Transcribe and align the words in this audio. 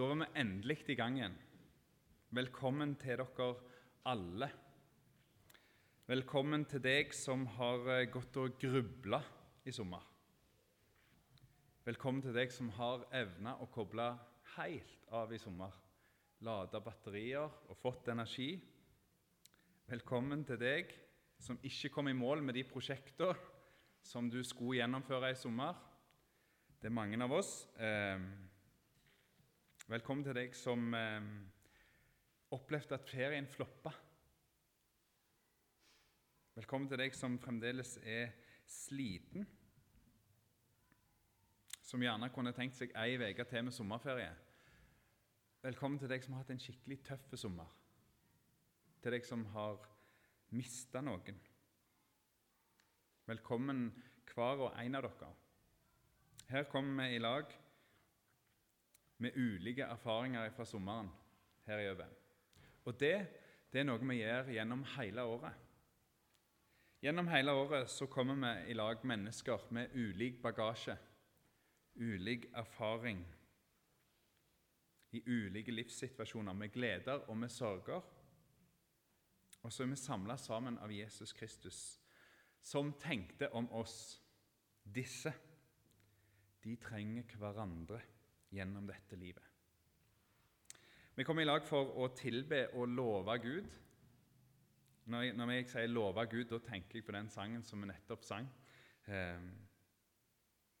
Da 0.00 0.06
var 0.08 0.16
vi 0.16 0.40
endelig 0.40 0.78
i 0.88 0.94
gang 0.96 1.18
igjen. 1.18 1.34
Velkommen 2.32 2.94
til 2.96 3.20
dere 3.20 3.48
alle. 4.08 4.46
Velkommen 6.08 6.64
til 6.64 6.80
deg 6.80 7.12
som 7.12 7.42
har 7.58 7.84
eh, 7.92 8.06
gått 8.08 8.38
og 8.40 8.56
grubla 8.62 9.20
i 9.68 9.74
sommer. 9.76 10.00
Velkommen 11.84 12.24
til 12.24 12.32
deg 12.32 12.48
som 12.48 12.72
har 12.78 13.04
evna 13.12 13.58
å 13.60 13.68
koble 13.68 14.08
helt 14.56 15.04
av 15.12 15.36
i 15.36 15.42
sommer. 15.42 15.76
Lada 16.48 16.80
batterier 16.80 17.60
og 17.68 17.76
fått 17.76 18.08
energi. 18.08 18.54
Velkommen 19.84 20.48
til 20.48 20.64
deg 20.64 20.96
som 21.36 21.60
ikke 21.60 21.92
kom 21.92 22.08
i 22.08 22.16
mål 22.16 22.40
med 22.40 22.56
de 22.56 22.64
prosjektene 22.64 23.36
som 24.00 24.32
du 24.32 24.40
skulle 24.40 24.80
gjennomføre 24.80 25.34
i 25.34 25.42
sommer. 25.44 25.76
Det 26.80 26.88
er 26.88 27.02
mange 27.02 27.20
av 27.20 27.36
oss. 27.36 27.68
Eh, 27.76 28.48
velkommen 29.90 30.22
til 30.22 30.36
deg 30.36 30.52
som 30.54 30.92
eh, 30.94 31.24
opplevde 32.54 32.94
at 32.94 33.08
ferien 33.10 33.46
floppa. 33.50 33.90
Velkommen 36.54 36.86
til 36.90 37.00
deg 37.00 37.14
som 37.16 37.38
fremdeles 37.42 37.96
er 38.04 38.30
sliten. 38.70 39.46
Som 41.82 42.04
gjerne 42.04 42.28
kunne 42.30 42.52
tenkt 42.54 42.78
seg 42.78 42.94
ei 42.94 43.16
uke 43.18 43.46
til 43.50 43.66
med 43.66 43.74
sommerferie. 43.74 44.30
Velkommen 45.64 45.98
til 45.98 46.12
deg 46.12 46.22
som 46.22 46.36
har 46.36 46.44
hatt 46.44 46.52
en 46.54 46.62
skikkelig 46.62 47.00
tøff 47.08 47.34
sommer. 47.40 47.72
Til 49.02 49.16
deg 49.16 49.26
som 49.26 49.42
har 49.56 49.80
mista 50.54 51.02
noen. 51.02 51.40
Velkommen 53.26 53.88
hver 54.30 54.68
og 54.68 54.78
en 54.78 55.00
av 55.00 55.08
dere. 55.08 55.32
Her 56.50 56.70
kommer 56.70 57.08
vi 57.08 57.18
i 57.18 57.22
lag 57.22 57.50
med 59.20 59.36
ulike 59.36 59.84
erfaringer 59.84 60.50
fra 60.50 60.64
sommeren 60.64 61.10
her 61.66 61.78
i 61.78 61.88
Øve. 61.88 62.06
Og 62.84 63.00
det, 63.00 63.16
det 63.72 63.80
er 63.80 63.84
noe 63.84 64.00
vi 64.00 64.22
gjør 64.22 64.48
gjennom 64.54 64.84
hele 64.96 65.24
året. 65.28 65.66
Gjennom 67.00 67.28
hele 67.32 67.52
året 67.52 67.88
så 67.88 68.06
kommer 68.06 68.36
vi 68.40 68.70
i 68.72 68.76
lag 68.76 69.04
mennesker 69.04 69.68
med 69.70 69.94
ulik 69.94 70.42
bagasje, 70.42 70.96
ulik 71.96 72.48
erfaring, 72.54 73.22
i 75.12 75.22
ulike 75.26 75.72
livssituasjoner, 75.72 76.52
med 76.52 76.72
gleder 76.72 77.24
og 77.28 77.36
med 77.36 77.48
sorger. 77.48 78.02
Og 79.62 79.72
så 79.72 79.82
er 79.82 79.90
vi 79.90 79.96
samla 79.96 80.36
sammen 80.36 80.78
av 80.78 80.92
Jesus 80.92 81.32
Kristus, 81.32 82.00
som 82.62 82.92
tenkte 82.92 83.50
om 83.52 83.66
oss 83.72 84.20
disse. 84.84 85.32
De 86.64 86.76
trenger 86.76 87.36
hverandre 87.40 88.00
gjennom 88.50 88.86
dette 88.86 89.16
livet. 89.16 89.44
Vi 91.14 91.24
kommer 91.24 91.42
i 91.42 91.48
lag 91.48 91.64
for 91.66 91.90
å 92.00 92.08
tilbe 92.16 92.68
og 92.78 92.88
love 92.88 93.38
Gud. 93.42 93.72
Når 95.10 95.22
jeg, 95.22 95.34
når 95.36 95.50
jeg 95.50 95.66
sier 95.68 95.86
'love 95.86 96.26
Gud', 96.26 96.48
da 96.48 96.58
tenker 96.58 96.98
jeg 96.98 97.04
på 97.04 97.12
den 97.12 97.28
sangen 97.28 97.62
som 97.62 97.80
vi 97.82 97.86
nettopp 97.86 98.24
sang. 98.24 98.48
Eh, 99.06 99.40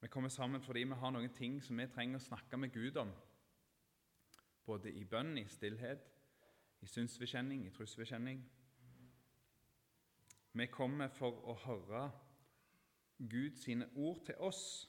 vi 0.00 0.08
kommer 0.08 0.28
sammen 0.28 0.60
fordi 0.60 0.84
vi 0.84 0.94
har 0.94 1.10
noen 1.10 1.34
ting 1.34 1.62
som 1.62 1.76
vi 1.76 1.86
trenger 1.86 2.16
å 2.16 2.24
snakke 2.24 2.56
med 2.56 2.72
Gud 2.72 2.96
om. 2.96 3.12
Både 4.66 4.92
i 4.92 5.04
bønn, 5.04 5.38
i 5.38 5.44
stillhet, 5.44 6.06
i 6.80 6.86
synsbekjenning, 6.86 7.66
i 7.66 7.70
trosbekjenning. 7.70 8.40
Vi 10.52 10.66
kommer 10.66 11.08
for 11.08 11.30
å 11.44 11.54
høre 11.54 12.10
Gud 13.18 13.56
sine 13.56 13.90
ord 13.94 14.24
til 14.24 14.34
oss 14.38 14.88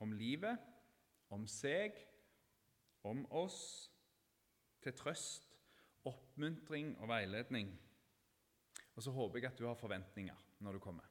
om 0.00 0.12
livet, 0.12 0.58
om 1.30 1.46
seg, 1.46 1.96
om 3.08 3.24
oss, 3.32 3.90
til 4.82 4.94
trøst, 4.98 5.48
oppmuntring 6.04 6.96
og 6.98 7.08
veiledning. 7.08 7.70
Og 8.94 9.02
så 9.02 9.10
håper 9.14 9.38
jeg 9.38 9.52
at 9.52 9.58
du 9.58 9.66
har 9.66 9.78
forventninger 9.78 10.46
når 10.58 10.72
du 10.72 10.78
kommer. 10.78 11.06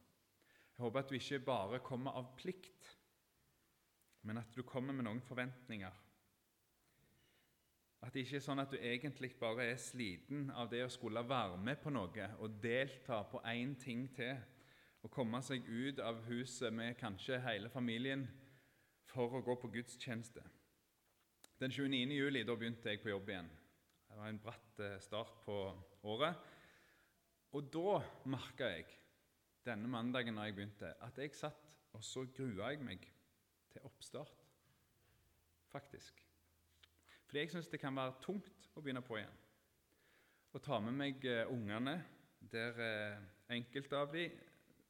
Jeg 0.72 0.84
håper 0.84 1.00
at 1.00 1.10
du 1.10 1.16
ikke 1.16 1.40
bare 1.46 1.80
kommer 1.80 2.18
av 2.20 2.32
plikt, 2.38 2.98
men 4.22 4.38
at 4.38 4.56
du 4.56 4.64
kommer 4.64 4.94
med 4.94 5.08
noen 5.08 5.22
forventninger. 5.22 6.00
At 8.02 8.14
det 8.14 8.24
ikke 8.26 8.40
er 8.40 8.46
sånn 8.46 8.62
at 8.62 8.72
du 8.74 8.80
egentlig 8.80 9.36
bare 9.40 9.68
er 9.72 9.82
sliten 9.82 10.50
av 10.58 10.72
det 10.72 10.82
å 10.86 10.90
skulle 10.90 11.22
være 11.28 11.60
med 11.62 11.82
på 11.84 11.94
noe 11.94 12.30
og 12.42 12.58
delta 12.64 13.22
på 13.30 13.44
én 13.46 13.76
ting 13.78 14.08
til, 14.16 14.40
og 15.02 15.14
komme 15.14 15.42
seg 15.42 15.66
ut 15.66 16.00
av 16.02 16.20
huset 16.28 16.74
med 16.74 16.98
kanskje 16.98 17.40
hele 17.42 17.70
familien 17.74 18.28
for 19.10 19.34
å 19.38 19.42
gå 19.46 19.56
på 19.62 19.70
gudstjeneste. 19.74 20.44
Den 21.62 21.70
29. 21.70 22.12
juli 22.18 22.42
da 22.42 22.56
begynte 22.58 22.90
jeg 22.90 23.04
på 23.04 23.12
jobb 23.12 23.28
igjen. 23.30 23.50
Det 24.10 24.16
var 24.18 24.32
en 24.32 24.38
bratt 24.42 24.80
eh, 24.82 24.96
start 24.98 25.36
på 25.44 25.58
året. 26.10 26.40
Og 27.54 27.68
da 27.70 28.00
merka 28.34 28.66
jeg 28.72 28.88
denne 29.68 29.92
mandagen 29.94 30.34
når 30.34 30.48
jeg 30.48 30.56
begynte, 30.58 30.90
at 31.06 31.20
jeg 31.22 31.36
satt 31.38 31.68
og 31.94 32.02
så 32.02 32.24
grua 32.34 32.72
jeg 32.72 32.82
meg 32.82 33.06
til 33.70 33.86
oppstart. 33.86 34.42
Faktisk. 35.70 36.24
Fordi 37.28 37.44
jeg 37.44 37.54
syns 37.54 37.70
det 37.70 37.82
kan 37.84 38.02
være 38.02 38.18
tungt 38.26 38.72
å 38.74 38.82
begynne 38.82 39.06
på 39.06 39.20
igjen. 39.22 39.38
Å 40.58 40.64
ta 40.66 40.82
med 40.82 40.98
meg 40.98 41.30
eh, 41.30 41.46
ungene, 41.46 42.00
der 42.42 42.82
eh, 42.88 43.22
enkelte 43.54 44.02
av 44.02 44.10
dem 44.18 44.34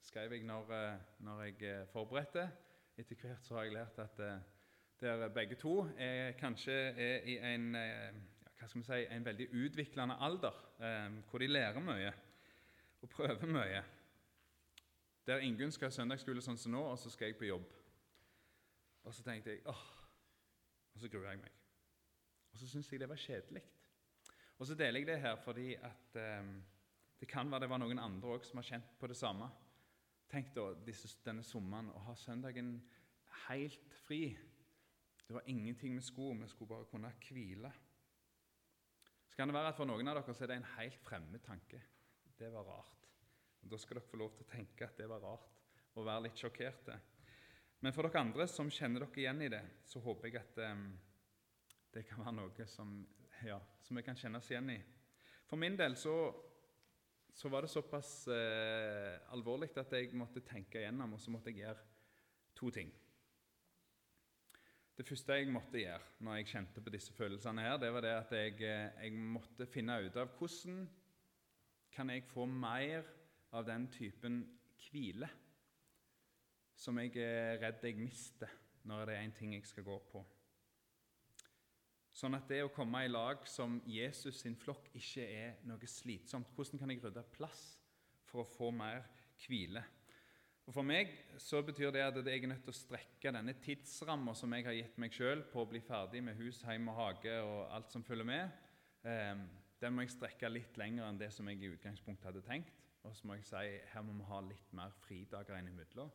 skrev 0.07 0.37
jeg 0.37 0.47
når, 0.47 0.71
når 1.19 1.43
jeg 1.49 1.75
forberedte. 1.91 2.47
Etter 2.95 3.19
hvert 3.25 3.43
så 3.43 3.59
har 3.59 3.67
jeg 3.67 3.75
lært 3.75 3.99
at 4.07 4.25
der 5.01 5.29
begge 5.33 5.55
to 5.59 5.79
er, 5.97 6.31
kanskje 6.39 6.73
er 6.73 7.25
i 7.25 7.37
en, 7.53 7.71
ja, 7.75 8.11
hva 8.59 8.67
skal 8.69 8.83
si, 8.85 8.99
en 9.09 9.25
veldig 9.25 9.47
utviklende 9.63 10.17
alder, 10.21 10.59
hvor 11.29 11.41
de 11.41 11.47
lærer 11.49 11.81
mye 11.81 12.11
og 13.01 13.09
prøver 13.09 13.49
mye. 13.49 13.81
Der 15.27 15.37
Ingunn 15.45 15.71
skal 15.71 15.89
ha 15.89 15.95
søndagsskole 15.95 16.41
sånn 16.41 16.57
som 16.57 16.73
nå, 16.73 16.81
og 16.91 16.99
så 16.99 17.09
skal 17.13 17.31
jeg 17.31 17.37
på 17.39 17.49
jobb. 17.49 17.65
Og 19.05 19.13
så 19.13 19.25
tenkte 19.25 19.55
jeg 19.55 19.65
åh, 19.69 19.83
Og 20.93 21.01
så 21.01 21.09
gruer 21.09 21.29
jeg 21.31 21.39
meg. 21.39 21.53
Og 22.51 22.59
så 22.59 22.67
syns 22.67 22.89
jeg 22.91 22.99
det 22.99 23.09
var 23.09 23.19
kjedelig. 23.21 23.61
Og 24.59 24.67
så 24.67 24.75
deler 24.75 24.99
jeg 24.99 25.07
det 25.07 25.21
her 25.23 25.37
fordi 25.41 25.73
at 25.75 26.17
eh, 26.19 26.49
det 27.21 27.29
kan 27.29 27.51
være 27.51 27.63
det 27.63 27.69
var 27.71 27.79
noen 27.81 28.01
andre 28.01 28.35
òg 28.35 28.45
som 28.45 28.59
har 28.59 28.67
kjent 28.67 28.91
på 28.99 29.07
det 29.07 29.17
samme. 29.17 29.47
Tenk 30.29 30.51
da 30.55 30.67
disse, 30.85 31.09
denne 31.25 31.43
sommeren 31.47 31.89
å 31.95 32.03
ha 32.09 32.15
søndagen 32.19 32.75
helt 33.47 33.95
fri. 34.03 34.35
Det 35.31 35.35
var 35.35 35.43
ingenting 35.45 35.95
vi 35.95 36.01
skulle. 36.01 36.41
Vi 36.41 36.47
skulle 36.47 36.69
bare 36.69 36.85
kunne 36.85 37.13
hvile. 37.29 37.71
Så 39.27 39.35
kan 39.35 39.47
det 39.47 39.53
være 39.55 39.69
at 39.71 39.77
for 39.77 39.87
noen 39.87 40.11
av 40.11 40.17
dere 40.17 40.33
så 40.35 40.43
er 40.43 40.49
det 40.51 40.57
en 40.59 40.73
helt 40.73 40.97
fremmed 41.05 41.39
tanke. 41.45 41.77
Det 42.35 42.49
var 42.51 42.65
rart. 42.67 43.05
Og 43.63 43.69
Da 43.71 43.77
skal 43.79 43.95
dere 43.95 44.09
få 44.09 44.17
lov 44.19 44.33
til 44.35 44.43
å 44.43 44.49
tenke 44.49 44.89
at 44.89 44.97
det 44.99 45.07
var 45.07 45.23
rart, 45.23 45.53
og 45.95 46.03
være 46.03 46.25
litt 46.25 46.41
sjokkerte. 46.41 46.97
Men 47.79 47.95
for 47.95 48.03
dere 48.03 48.25
andre 48.25 48.47
som 48.51 48.67
kjenner 48.67 49.05
dere 49.05 49.21
igjen 49.23 49.39
i 49.45 49.47
det, 49.53 49.61
så 49.87 50.03
håper 50.03 50.27
jeg 50.27 50.41
at 50.41 50.59
um, 50.67 50.83
det 51.95 52.03
kan 52.09 52.25
være 52.25 52.35
noe 52.41 52.67
som, 52.67 52.91
ja, 53.47 53.61
som 53.87 54.01
vi 54.01 54.03
kan 54.03 54.19
kjenne 54.19 54.43
oss 54.43 54.51
igjen 54.51 54.73
i. 54.75 54.81
For 55.47 55.63
min 55.63 55.79
del 55.79 55.95
så, 55.95 56.17
så 57.31 57.53
var 57.55 57.63
det 57.63 57.71
såpass 57.71 58.27
eh, 58.35 59.15
alvorlig 59.31 59.71
at 59.79 59.95
jeg 59.95 60.11
måtte 60.11 60.43
tenke 60.43 60.83
igjennom, 60.83 61.15
og 61.15 61.23
så 61.23 61.31
måtte 61.31 61.55
jeg 61.55 61.63
gjøre 61.63 61.87
to 62.59 62.73
ting. 62.81 62.91
Det 65.01 65.07
første 65.09 65.33
jeg 65.33 65.47
måtte 65.49 65.79
gjøre 65.81 66.09
når 66.21 66.35
jeg 66.37 66.47
kjente 66.51 66.81
på 66.85 66.91
disse 66.93 67.13
følelsene, 67.17 67.63
her, 67.65 67.79
det 67.81 67.87
var 67.89 68.03
det 68.05 68.09
at 68.13 68.33
jeg, 68.37 68.57
jeg 68.61 69.13
måtte 69.33 69.65
finne 69.65 69.95
ut 70.05 70.17
av 70.21 70.27
hvordan 70.37 70.83
kan 71.95 72.11
jeg 72.13 72.27
få 72.29 72.45
mer 72.45 73.07
av 73.57 73.65
den 73.65 73.87
typen 73.89 74.43
hvile 74.83 75.25
som 76.77 76.99
jeg 77.01 77.17
er 77.17 77.57
redd 77.63 77.81
jeg 77.87 77.97
mister 77.97 78.53
når 78.85 79.09
det 79.09 79.15
er 79.15 79.25
en 79.25 79.33
ting 79.39 79.55
jeg 79.55 79.65
skal 79.71 79.87
gå 79.89 79.97
på. 80.11 80.21
Sånn 82.13 82.37
at 82.37 82.45
det 82.53 82.61
å 82.67 82.69
komme 82.75 83.01
i 83.01 83.09
lag 83.09 83.41
som 83.49 83.79
Jesus 83.89 84.43
sin 84.43 84.59
flokk 84.59 84.91
ikke 85.01 85.25
er 85.25 85.57
noe 85.65 85.89
slitsomt. 85.89 86.53
Hvordan 86.53 86.77
kan 86.77 86.93
jeg 86.93 87.01
rydde 87.01 87.25
plass 87.33 87.65
for 88.29 88.43
å 88.45 88.51
få 88.53 88.69
mer 88.69 89.01
hvile? 89.47 89.81
Og 90.71 90.75
For 90.77 90.87
meg 90.87 91.09
så 91.35 91.59
betyr 91.67 91.89
det 91.91 91.99
at 91.99 92.17
jeg 92.23 92.45
er 92.45 92.47
nødt 92.47 92.61
til 92.63 92.71
å 92.71 92.77
strekke 92.77 93.31
denne 93.35 93.51
tidsramma 93.59 94.31
som 94.39 94.53
jeg 94.55 94.63
har 94.63 94.75
gitt 94.77 94.99
meg 95.03 95.11
sjøl 95.11 95.41
på 95.51 95.65
å 95.65 95.67
bli 95.67 95.81
ferdig 95.83 96.21
med 96.23 96.37
hus, 96.39 96.61
heim 96.63 96.85
og 96.87 96.95
hage 96.95 97.33
og 97.43 97.73
alt 97.75 97.91
som 97.91 98.05
følger 98.07 98.29
med. 98.29 98.53
Eh, 99.03 99.41
den 99.83 99.91
må 99.91 100.05
jeg 100.05 100.13
strekke 100.13 100.47
litt 100.47 100.79
lenger 100.79 101.09
enn 101.09 101.19
det 101.19 101.27
som 101.35 101.49
jeg 101.51 101.59
i 101.59 101.71
utgangspunktet 101.73 102.29
hadde 102.29 102.43
tenkt. 102.45 102.79
Og 103.03 103.17
så 103.17 103.27
må 103.27 103.35
jeg 103.35 103.49
si 103.49 103.65
her 103.91 104.05
må 104.07 104.15
vi 104.15 104.29
ha 104.29 104.39
litt 104.45 104.71
mer 104.79 104.95
fridager 105.03 105.59
innimellom, 105.59 106.13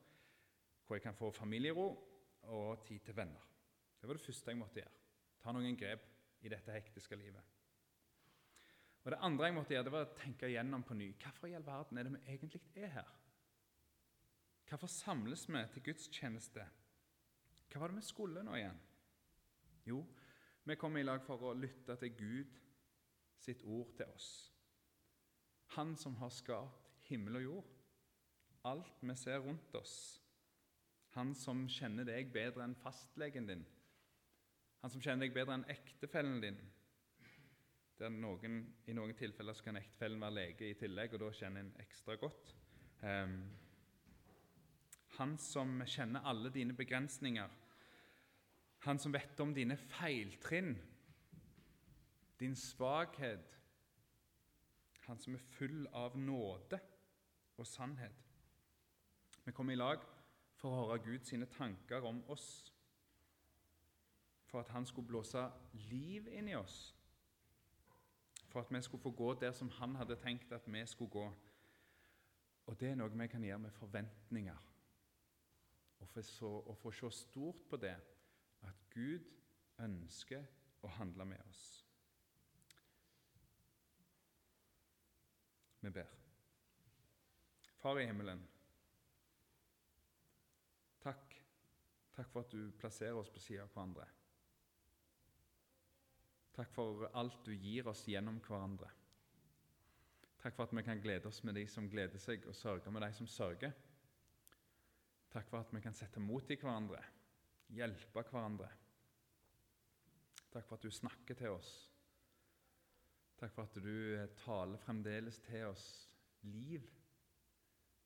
hvor 0.86 0.96
jeg 0.96 1.04
kan 1.04 1.20
få 1.20 1.28
familiero 1.36 1.86
og 2.48 2.80
tid 2.88 3.04
til 3.04 3.18
venner. 3.20 3.44
Det 4.00 4.08
var 4.08 4.16
det 4.16 4.24
første 4.24 4.54
jeg 4.54 4.62
måtte 4.62 4.80
gjøre. 4.80 5.04
Ta 5.44 5.52
noen 5.52 5.76
grep 5.76 6.08
i 6.40 6.54
dette 6.56 6.78
hektiske 6.78 7.20
livet. 7.20 7.52
Og 9.04 9.12
Det 9.12 9.20
andre 9.20 9.52
jeg 9.52 9.58
måtte 9.60 9.76
gjøre, 9.76 9.90
det 9.90 9.96
var 9.98 10.08
å 10.08 10.16
tenke 10.16 10.48
igjennom 10.48 10.88
på 10.88 10.96
ny. 10.96 11.12
Hvorfor 11.20 11.52
i 11.52 11.60
all 11.60 11.68
verden 11.68 12.00
er 12.00 12.08
det 12.08 12.16
vi 12.16 12.24
egentlig 12.38 12.64
er 12.80 12.96
her? 13.02 13.14
Hvorfor 14.66 14.90
samles 14.90 15.46
vi 15.48 15.62
til 15.72 15.82
gudstjeneste? 15.90 16.64
Hva 17.70 17.80
var 17.80 17.92
det 17.92 18.00
vi 18.00 18.06
skulle 18.08 18.42
nå 18.42 18.54
igjen? 18.58 18.78
Jo, 19.86 20.04
Vi 20.66 20.74
kommer 20.74 20.98
i 20.98 21.06
lag 21.06 21.20
for 21.22 21.38
å 21.46 21.54
lytte 21.54 21.94
til 22.00 22.10
Gud 22.18 22.56
sitt 23.38 23.60
ord 23.62 23.92
til 23.94 24.08
oss. 24.10 24.30
Han 25.76 25.92
som 25.96 26.16
har 26.18 26.32
skapt 26.34 26.96
himmel 27.06 27.38
og 27.38 27.44
jord, 27.44 27.68
alt 28.66 29.02
vi 29.02 29.14
ser 29.14 29.44
rundt 29.44 29.74
oss. 29.78 29.94
Han 31.14 31.34
som 31.38 31.68
kjenner 31.70 32.08
deg 32.08 32.32
bedre 32.34 32.64
enn 32.66 32.74
fastlegen 32.82 33.46
din. 33.46 33.62
Han 34.82 34.90
som 34.90 35.04
kjenner 35.04 35.28
deg 35.28 35.36
bedre 35.36 35.54
enn 35.54 35.68
ektefellen 35.70 36.42
din. 36.42 36.58
Noen, 38.18 38.58
I 38.90 38.92
noen 38.92 39.14
tilfeller 39.16 39.62
kan 39.64 39.78
ektefellen 39.78 40.20
være 40.20 40.36
lege 40.36 40.66
i 40.68 40.74
tillegg, 40.76 41.14
og 41.14 41.22
da 41.22 41.30
kjenner 41.38 41.62
en 41.62 41.72
ekstra 41.80 42.18
godt. 42.20 42.50
Um, 43.00 43.38
han 45.18 45.38
som 45.38 45.80
kjenner 45.86 46.24
alle 46.26 46.50
dine 46.54 46.76
begrensninger 46.76 47.48
han 48.86 48.98
som 48.98 49.12
vet 49.12 49.40
om 49.40 49.54
dine 49.54 49.76
feiltrinn, 49.76 50.76
din 52.40 52.56
svakhet. 52.56 53.56
Han 55.06 55.18
som 55.18 55.34
er 55.34 55.42
full 55.56 55.88
av 55.94 56.14
nåde 56.18 56.78
og 57.56 57.66
sannhet. 57.66 58.22
Vi 59.44 59.52
kommer 59.52 59.74
i 59.74 59.78
lag 59.78 60.04
for 60.54 60.70
å 60.70 60.84
høre 60.84 61.02
Gud 61.02 61.26
sine 61.26 61.48
tanker 61.50 62.06
om 62.06 62.22
oss. 62.30 62.46
For 64.46 64.62
at 64.62 64.70
han 64.70 64.86
skulle 64.86 65.10
blåse 65.10 65.42
liv 65.90 66.30
inn 66.30 66.52
i 66.52 66.56
oss. 66.58 66.94
For 68.46 68.62
at 68.62 68.70
vi 68.70 68.82
skulle 68.82 69.02
få 69.02 69.10
gå 69.10 69.34
der 69.40 69.52
som 69.52 69.70
han 69.80 69.98
hadde 69.98 70.18
tenkt 70.22 70.54
at 70.54 70.66
vi 70.70 70.86
skulle 70.86 71.10
gå. 71.10 71.26
Og 72.66 72.80
det 72.80 72.92
er 72.92 72.98
noe 72.98 73.10
vi 73.10 73.30
kan 73.30 73.42
gjøre 73.42 73.64
med 73.66 73.78
forventninger. 73.82 74.75
Og 76.00 76.78
få 76.78 76.92
se 76.92 77.10
stort 77.10 77.64
på 77.70 77.76
det 77.80 77.94
at 78.66 78.84
Gud 78.94 79.24
ønsker 79.82 80.44
å 80.84 80.90
handle 80.98 81.26
med 81.28 81.40
oss. 81.50 81.64
Vi 85.80 85.90
ber. 85.94 86.12
Far 87.78 88.00
i 88.00 88.06
himmelen, 88.08 88.40
takk. 91.04 91.36
Takk 92.16 92.30
for 92.32 92.42
at 92.42 92.54
du 92.54 92.72
plasserer 92.80 93.18
oss 93.20 93.30
på 93.30 93.42
sida 93.44 93.66
av 93.66 93.74
hverandre. 93.74 94.06
Takk 96.56 96.70
for 96.72 97.04
alt 97.12 97.42
du 97.44 97.52
gir 97.52 97.86
oss 97.92 98.06
gjennom 98.08 98.40
hverandre. 98.40 98.88
Takk 100.40 100.56
for 100.56 100.64
at 100.64 100.72
vi 100.72 100.84
kan 100.86 101.02
glede 101.04 101.28
oss 101.28 101.42
med 101.44 101.58
de 101.58 101.66
som 101.68 101.88
gleder 101.92 102.22
seg, 102.22 102.46
og 102.48 102.56
sørge 102.56 102.90
med 102.90 103.04
de 103.04 103.12
som 103.18 103.28
sørger. 103.28 103.74
Takk 105.36 105.50
for 105.52 105.60
at 105.60 105.72
vi 105.76 105.84
kan 105.84 105.96
sette 105.96 106.22
mot 106.22 106.48
i 106.48 106.56
hverandre 106.56 107.04
hjelpe 107.74 108.22
hverandre. 108.30 108.68
Takk 110.52 110.66
for 110.66 110.78
at 110.78 110.86
du 110.86 110.92
snakker 110.94 111.38
til 111.38 111.56
oss. 111.56 111.72
Takk 113.36 113.52
for 113.52 113.66
at 113.66 113.78
du 113.82 114.16
eh, 114.16 114.30
taler 114.40 114.80
fremdeles 114.80 115.38
til 115.44 115.66
oss 115.68 115.86
liv, 116.46 116.86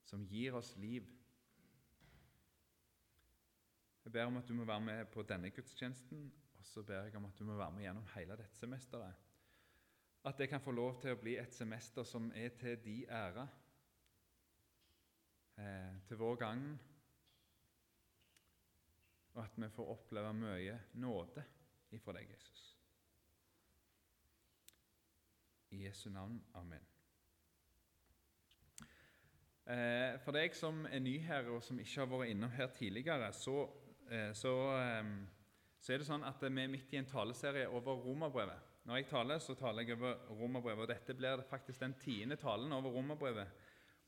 som 0.09 0.25
gir 0.27 0.57
oss 0.59 0.73
liv. 0.81 1.07
Jeg 4.03 4.15
ber 4.17 4.27
om 4.27 4.41
at 4.41 4.49
du 4.49 4.57
må 4.57 4.67
være 4.67 4.83
med 4.83 5.11
på 5.13 5.23
denne 5.29 5.53
gudstjenesten, 5.55 6.25
og 6.59 6.67
så 6.67 6.83
ber 6.83 7.07
jeg 7.07 7.17
om 7.21 7.29
at 7.29 7.39
du 7.39 7.45
må 7.47 7.55
være 7.61 7.77
med 7.77 7.85
gjennom 7.85 8.09
hele 8.17 8.39
dette 8.41 8.59
semesteret. 8.59 9.27
At 10.27 10.41
det 10.41 10.51
kan 10.51 10.61
få 10.61 10.75
lov 10.75 10.99
til 11.01 11.15
å 11.15 11.21
bli 11.21 11.39
et 11.39 11.55
semester 11.55 12.05
som 12.05 12.33
er 12.35 12.51
til 12.59 12.81
de 12.83 12.97
ære, 13.07 13.47
eh, 15.63 16.01
til 16.09 16.19
vår 16.19 16.41
gagn 16.43 16.73
og 19.35 19.45
at 19.45 19.57
vi 19.57 19.69
får 19.71 19.91
oppleve 19.95 20.33
mye 20.35 20.79
nåde 20.99 21.45
ifra 21.95 22.15
deg, 22.17 22.31
Jesus. 22.31 22.65
I 25.71 25.85
Jesu 25.85 26.09
navn. 26.11 26.41
Amen. 26.59 26.87
Eh, 29.71 30.17
for 30.25 30.35
deg 30.35 30.55
som 30.59 30.83
er 30.91 31.03
ny 31.03 31.15
her, 31.23 31.47
og 31.53 31.63
som 31.63 31.79
ikke 31.79 32.03
har 32.03 32.09
vært 32.11 32.33
innom 32.33 32.51
her 32.57 32.73
tidligere, 32.75 33.29
så, 33.37 33.69
eh, 34.11 34.33
så, 34.35 34.55
eh, 34.81 35.13
så, 35.79 35.93
er 35.93 36.03
det 36.03 36.09
sånn 36.09 36.27
at 36.27 36.43
vi 36.43 36.51
er 36.51 36.73
midt 36.73 36.95
i 36.95 36.99
en 36.99 37.07
taleserie 37.07 37.69
over 37.69 38.03
romerbrevet. 38.03 38.67
Når 38.85 38.97
jeg 38.97 39.09
taler, 39.13 39.39
så 39.39 39.55
taler 39.55 39.87
jeg 39.87 39.99
over 39.99 40.17
romerbrevet, 40.41 40.83
og 40.83 40.89
dette 40.89 41.15
blir 41.15 41.45
faktisk 41.47 41.81
den 41.81 41.95
tiende 42.01 42.37
talen 42.37 42.73
over 42.73 42.91
romerbrevet. 42.91 43.47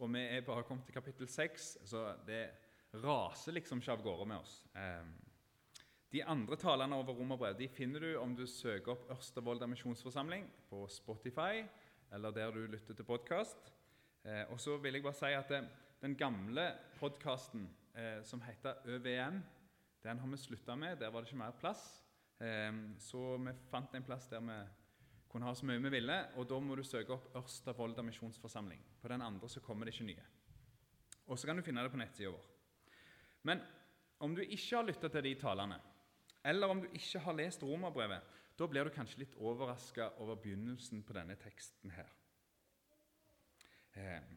Og 0.00 0.10
vi 0.10 0.18
er 0.18 0.42
bare 0.42 0.64
kommet 0.66 0.84
til 0.88 0.94
kapittel 0.94 1.28
seks, 1.28 1.76
så 1.84 2.16
det 2.26 2.34
er 2.34 2.54
raser 2.92 3.56
liksom 3.56 3.80
ikke 3.80 3.94
av 3.94 4.02
gårde 4.04 4.26
med 4.28 4.42
oss. 4.42 4.56
De 6.12 6.20
andre 6.28 6.58
talene 6.60 6.98
over 7.00 7.16
romerbrev 7.16 7.56
de 7.56 7.70
finner 7.72 8.04
du 8.04 8.10
om 8.20 8.34
du 8.36 8.44
søker 8.44 8.92
opp 8.92 9.06
Ørstevolda 9.14 9.64
misjonsforsamling 9.70 10.44
på 10.68 10.82
Spotify 10.92 11.62
eller 12.12 12.34
der 12.36 12.52
du 12.52 12.66
lytter 12.68 12.94
til 12.94 13.06
podkast. 13.08 13.72
Eh, 14.24 14.44
og 14.52 14.60
så 14.60 14.76
vil 14.82 14.98
jeg 14.98 15.06
bare 15.06 15.16
si 15.16 15.32
at 15.32 15.54
den 16.02 16.16
gamle 16.18 16.66
podkasten 16.98 17.64
eh, 17.96 18.20
som 18.28 18.42
heter 18.44 18.84
ØVM, 18.84 19.40
den 20.04 20.20
har 20.20 20.28
vi 20.28 20.36
slutta 20.36 20.76
med. 20.76 20.98
Der 21.00 21.10
var 21.10 21.22
det 21.22 21.32
ikke 21.32 21.40
mer 21.40 21.56
plass. 21.58 22.04
Eh, 22.40 22.72
så 23.00 23.36
vi 23.40 23.56
fant 23.70 23.94
en 23.96 24.04
plass 24.06 24.28
der 24.28 24.44
vi 24.44 24.60
kunne 25.32 25.48
ha 25.48 25.54
så 25.56 25.66
mye 25.66 25.80
vi 25.80 25.96
ville. 25.96 26.18
Og 26.36 26.48
da 26.50 26.60
må 26.60 26.76
du 26.76 26.84
søke 26.84 27.16
opp 27.16 27.32
Ørsta 27.40 27.72
Volda 27.72 28.04
misjonsforsamling. 28.04 28.84
På 29.00 29.08
den 29.08 29.24
andre 29.24 29.48
så 29.48 29.64
kommer 29.64 29.88
det 29.88 29.96
ikke 29.96 30.10
nye. 30.12 30.28
Og 31.26 31.38
så 31.38 31.48
kan 31.48 31.56
du 31.56 31.64
finne 31.64 31.82
det 31.82 31.94
på 31.94 32.00
nettsida 32.04 32.36
vår. 32.36 32.51
Men 33.42 33.62
om 34.22 34.34
du 34.34 34.42
ikke 34.42 34.76
har 34.76 34.86
lytta 34.86 35.10
til 35.10 35.26
de 35.26 35.34
talene, 35.40 35.78
eller 36.44 36.70
om 36.70 36.82
du 36.82 36.88
ikke 36.94 37.22
har 37.22 37.38
lest 37.38 37.62
romerbrevet, 37.62 38.38
da 38.58 38.68
blir 38.68 38.86
du 38.86 38.94
kanskje 38.94 39.22
litt 39.22 39.34
overraska 39.40 40.12
over 40.22 40.38
begynnelsen 40.42 41.02
på 41.06 41.16
denne 41.16 41.36
teksten 41.40 41.94
her. 41.96 42.10
Eh, 43.98 44.30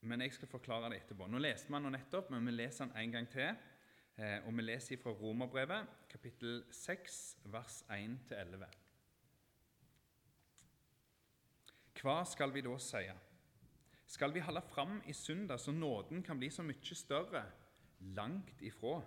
men 0.00 0.22
jeg 0.22 0.36
skal 0.36 0.50
forklare 0.50 0.92
det 0.92 1.02
etterpå. 1.02 1.26
Nå 1.26 1.40
leste 1.42 1.72
man 1.74 1.88
den 1.88 1.96
nettopp, 1.96 2.30
men 2.30 2.46
vi 2.46 2.54
leser 2.54 2.86
den 2.86 2.96
en 3.02 3.14
gang 3.16 3.30
til. 3.32 3.56
Eh, 4.18 4.38
og 4.46 4.54
vi 4.56 4.66
leser 4.66 5.00
fra 5.02 5.14
Romerbrevet, 5.14 5.86
kapittel 6.10 6.62
6, 6.74 7.38
vers 7.54 7.82
1-11. 7.90 8.66
Hva 11.98 12.20
skal 12.26 12.54
vi 12.54 12.62
da 12.62 12.76
si? 12.82 13.04
Skal 14.08 14.32
vi 14.32 14.40
holde 14.40 14.62
fram 14.64 15.02
i 15.06 15.12
synda 15.12 15.58
så 15.58 15.72
nåden 15.72 16.22
kan 16.22 16.38
bli 16.40 16.48
så 16.50 16.62
mye 16.64 16.96
større? 16.96 17.42
Langt 18.16 18.62
ifra. 18.64 19.02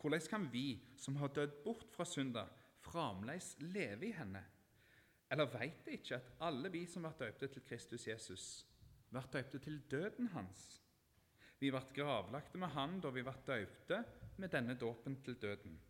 Hvordan 0.00 0.26
kan 0.28 0.48
vi 0.52 0.80
som 0.96 1.16
har 1.16 1.32
dødd 1.32 1.62
bort 1.64 1.88
fra 1.94 2.04
synda, 2.04 2.44
fremdeles 2.84 3.56
leve 3.60 4.10
i 4.10 4.12
henne? 4.12 4.44
Eller 5.30 5.48
veit 5.48 5.86
de 5.86 5.96
ikke 5.96 6.18
at 6.18 6.30
alle 6.40 6.68
vi 6.68 6.84
som 6.86 7.06
ble 7.06 7.14
døpte 7.16 7.48
til 7.48 7.64
Kristus 7.64 8.06
Jesus, 8.08 8.46
ble 9.08 9.24
døpte 9.32 9.58
til 9.58 9.80
døden 9.90 10.28
hans? 10.34 10.82
Vi 11.60 11.70
ble 11.72 11.80
gravlagte 11.96 12.58
med 12.58 12.74
Han 12.76 13.00
da 13.00 13.08
vi 13.14 13.24
ble 13.24 13.36
døpte 13.46 14.04
med 14.36 14.52
denne 14.52 14.76
dåpen 14.76 15.16
til 15.24 15.40
døden. 15.40 15.80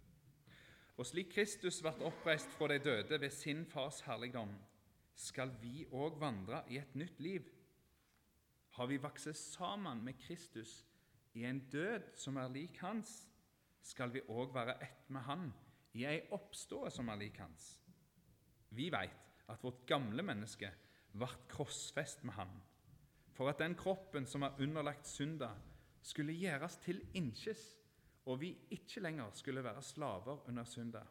Og 0.98 1.06
slik 1.06 1.32
Kristus 1.34 1.82
ble 1.82 1.96
oppreist 2.06 2.50
fra 2.54 2.68
de 2.70 2.78
døde 2.78 3.20
ved 3.20 3.30
sin 3.30 3.64
Fars 3.66 4.04
herligdom, 4.06 4.54
skal 5.14 5.50
vi 5.62 5.88
òg 5.90 6.20
vandre 6.20 6.62
i 6.70 6.78
et 6.78 6.94
nytt 6.94 7.18
liv 7.20 7.56
har 8.76 8.86
vi 8.86 9.00
vokst 9.02 9.34
sammen 9.34 10.04
med 10.04 10.18
Kristus 10.18 10.84
i 11.34 11.44
en 11.44 11.60
død 11.70 12.12
som 12.18 12.36
er 12.36 12.52
lik 12.52 12.78
hans, 12.82 13.26
skal 13.82 14.12
vi 14.12 14.22
òg 14.28 14.54
være 14.54 14.76
ett 14.82 15.08
med 15.08 15.24
han 15.26 15.50
i 15.96 16.04
ei 16.06 16.20
oppståe 16.34 16.90
som 16.92 17.08
er 17.10 17.18
lik 17.22 17.38
hans. 17.40 17.72
Vi 18.70 18.90
veit 18.92 19.44
at 19.50 19.62
vårt 19.64 19.82
gamle 19.88 20.22
menneske 20.22 20.70
ble 21.10 21.28
krossfest 21.50 22.22
med 22.24 22.36
han, 22.36 22.52
for 23.34 23.50
at 23.50 23.58
den 23.58 23.74
kroppen 23.78 24.26
som 24.26 24.44
er 24.46 24.58
underlagt 24.62 25.08
synda, 25.08 25.50
skulle 26.02 26.32
gjøres 26.32 26.78
til 26.80 27.02
innkjes, 27.14 27.62
og 28.30 28.40
vi 28.40 28.54
ikke 28.72 29.02
lenger 29.02 29.32
skulle 29.36 29.64
være 29.64 29.82
slaver 29.82 30.46
under 30.48 30.64
synda. 30.64 31.02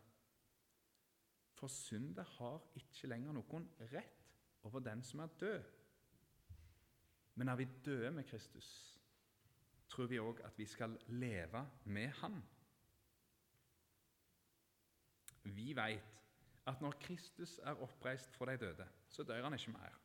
For 1.60 1.68
synda 1.68 2.24
har 2.38 2.62
ikke 2.80 3.10
lenger 3.12 3.36
noen 3.36 3.68
rett 3.92 4.32
over 4.64 4.80
den 4.84 5.04
som 5.04 5.20
er 5.26 5.36
død. 5.40 5.79
Men 7.40 7.48
er 7.48 7.56
vi 7.56 7.68
døde 7.86 8.12
med 8.12 8.24
Kristus, 8.28 8.68
tror 9.88 10.10
vi 10.12 10.18
òg 10.20 10.42
at 10.44 10.58
vi 10.60 10.66
skal 10.68 10.98
leve 11.08 11.62
med 11.86 12.10
Han. 12.20 12.42
Vi 15.44 15.70
vet 15.76 16.18
at 16.68 16.82
når 16.84 16.98
Kristus 17.00 17.54
er 17.64 17.80
oppreist 17.80 18.36
fra 18.36 18.52
de 18.52 18.58
døde, 18.58 18.88
så 19.08 19.24
dør 19.24 19.44
han 19.44 19.56
ikke 19.56 19.72
mer. 19.72 19.96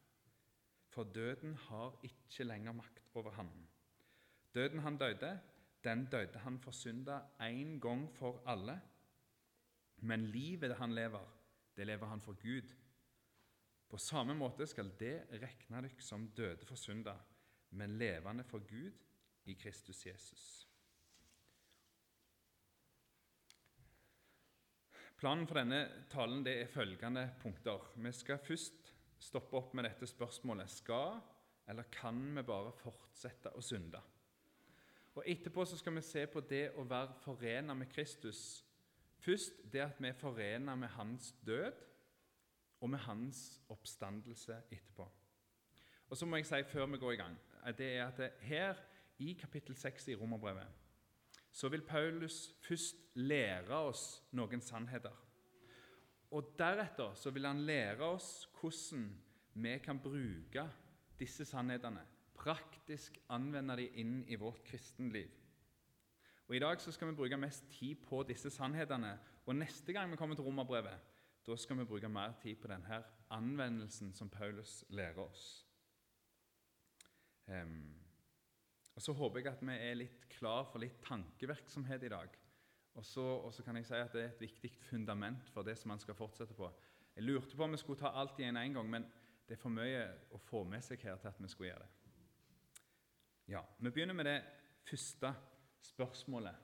For 0.95 1.05
døden 1.05 1.55
har 1.55 1.99
ikke 2.07 2.45
lenger 2.45 2.73
makt 2.73 3.03
over 3.15 3.31
ham. 3.31 3.51
Døden 4.55 4.79
han 4.79 4.99
døde, 4.99 5.41
den 5.85 6.07
døde 6.07 6.39
han 6.39 6.59
for 6.59 6.71
synda 6.71 7.19
én 7.41 7.81
gang 7.81 8.07
for 8.15 8.43
alle. 8.47 8.81
Men 9.97 10.27
livet 10.27 10.77
han 10.77 10.95
lever, 10.95 11.27
det 11.77 11.87
lever 11.87 12.07
han 12.07 12.21
for 12.21 12.33
Gud 12.33 12.84
på 13.91 14.01
samme 14.01 14.35
måte 14.35 14.67
skal 14.67 14.91
det 14.99 15.27
rekne 15.43 15.83
dere 15.85 16.03
som 16.03 16.29
døde 16.37 16.67
for 16.67 16.81
synda, 16.81 17.15
men 17.79 17.99
levende 17.99 18.45
for 18.49 18.65
Gud 18.67 18.93
i 19.51 19.55
Kristus 19.59 20.07
Jesus. 20.07 20.45
Planen 25.21 25.47
for 25.47 25.61
denne 25.61 26.07
talen 26.13 26.43
er 26.51 26.67
følgende 26.69 27.29
punkter. 27.41 27.87
Vi 27.97 28.13
skal 28.13 28.43
først 28.43 28.91
stoppe 29.23 29.57
opp 29.57 29.73
med 29.75 29.87
dette 29.89 30.09
spørsmålet 30.11 30.69
skal 30.73 31.21
eller 31.71 31.87
kan 31.93 32.19
vi 32.37 32.43
bare 32.45 32.75
fortsette 32.77 33.55
å 33.57 33.63
synde. 33.65 34.01
Og 35.15 35.23
Etterpå 35.31 35.65
så 35.65 35.79
skal 35.79 35.95
vi 35.97 36.03
se 36.05 36.27
på 36.27 36.43
det 36.45 36.67
å 36.77 36.85
være 36.91 37.15
forena 37.23 37.77
med 37.79 37.89
Kristus. 37.93 38.65
Først 39.23 39.63
det 39.73 39.81
at 39.85 40.01
vi 40.03 40.11
er 40.11 40.19
forena 40.19 40.75
med 40.77 40.93
hans 40.97 41.31
død 41.47 41.73
og 42.85 42.91
med 42.93 43.01
hans 43.07 43.61
oppstandelse 43.73 44.59
etterpå. 44.71 45.07
Og 46.13 46.17
så 46.17 46.27
må 46.29 46.37
jeg 46.37 46.47
si 46.47 46.63
før 46.69 46.87
vi 46.93 47.01
går 47.01 47.15
i 47.15 47.21
gang, 47.23 47.37
det 47.79 47.87
er 47.97 48.07
at 48.07 48.41
her 48.45 48.81
i 49.19 49.33
kapittel 49.41 49.77
6 49.77 50.09
i 50.13 50.17
Romerbrevet 50.21 50.69
så 51.55 51.69
vil 51.71 51.85
Paulus 51.87 52.51
først 52.67 52.97
lære 53.15 53.77
oss 53.89 54.23
noen 54.35 54.61
sannheter. 54.61 55.15
Og 56.35 56.51
Deretter 56.59 57.15
så 57.15 57.31
vil 57.31 57.47
han 57.47 57.63
lære 57.63 58.03
oss 58.03 58.49
hvordan 58.59 59.07
vi 59.55 59.79
kan 59.79 60.01
bruke 60.03 60.67
disse 61.21 61.47
sannhetene, 61.47 62.03
praktisk 62.35 63.21
anvende 63.31 63.77
de 63.79 63.87
inn 64.03 64.25
i 64.27 64.35
vårt 64.35 64.65
kristenliv. 64.67 65.31
Og 66.49 66.57
I 66.57 66.63
dag 66.67 66.81
så 66.83 66.93
skal 66.93 67.09
vi 67.09 67.17
bruke 67.23 67.39
mest 67.39 67.71
tid 67.71 68.03
på 68.03 68.25
disse 68.27 68.51
sannhetene. 68.51 69.15
Og 69.47 69.57
neste 69.57 69.93
gang 69.93 70.11
vi 70.11 70.19
kommer 70.19 70.35
til 70.35 70.45
Romerbrevet, 70.45 71.14
da 71.47 71.57
skal 71.57 71.79
vi 71.79 71.85
bruke 71.85 72.09
mer 72.09 72.33
tid 72.43 72.57
på 72.61 72.71
denne 72.71 73.03
anvendelsen 73.35 74.15
som 74.17 74.31
Paulus 74.33 74.85
lærer 74.89 75.21
oss. 75.25 75.67
Um, 77.47 77.95
og 78.95 79.03
Så 79.03 79.13
håper 79.13 79.39
jeg 79.39 79.53
at 79.53 79.63
vi 79.63 79.75
er 79.75 79.99
litt 79.99 80.29
klar 80.39 80.65
for 80.71 80.81
litt 80.81 81.03
tankevirksomhet 81.05 82.07
i 82.07 82.13
dag. 82.13 82.39
Og 82.95 83.05
så, 83.05 83.63
kan 83.65 83.77
jeg 83.77 83.87
si 83.89 83.99
at 83.99 84.13
det 84.15 84.23
er 84.23 84.31
et 84.31 84.45
viktig 84.45 84.71
fundament 84.87 85.51
for 85.51 85.67
det 85.67 85.75
som 85.79 85.91
man 85.91 86.01
skal 86.01 86.15
fortsette 86.15 86.55
på. 86.55 86.71
Jeg 87.17 87.27
lurte 87.27 87.57
på 87.57 87.65
om 87.65 87.75
vi 87.75 87.81
skulle 87.83 88.01
ta 88.01 88.15
alt 88.15 88.39
i 88.39 88.47
en, 88.47 88.57
en 88.57 88.79
gang, 88.79 88.91
men 88.91 89.07
det 89.49 89.57
er 89.57 89.61
for 89.61 89.75
mye 89.75 90.05
å 90.33 90.39
få 90.41 90.63
med 90.65 90.83
seg 90.85 91.03
her 91.03 91.19
til 91.21 91.29
at 91.29 91.41
vi 91.43 91.51
skulle 91.51 91.73
gjøre 91.73 91.85
det. 91.85 91.91
Ja, 93.53 93.61
Vi 93.79 93.91
begynner 93.91 94.15
med 94.15 94.25
det 94.25 94.39
første 94.89 95.35
spørsmålet. 95.85 96.55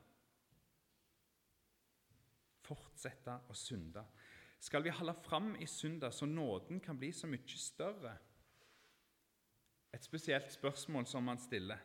Fortsette 2.65 3.35
å 3.51 3.57
synde. 3.59 4.05
Skal 4.61 4.85
vi 4.85 4.93
holde 4.93 5.15
fram 5.25 5.55
i 5.57 5.67
synda 5.67 6.11
så 6.11 6.27
nåden 6.27 6.81
kan 6.81 6.99
bli 6.99 7.13
så 7.13 7.27
mye 7.27 7.59
større? 7.59 8.17
Et 9.95 10.05
spesielt 10.05 10.53
spørsmål 10.53 11.07
som 11.07 11.29
han 11.29 11.39
stiller. 11.39 11.79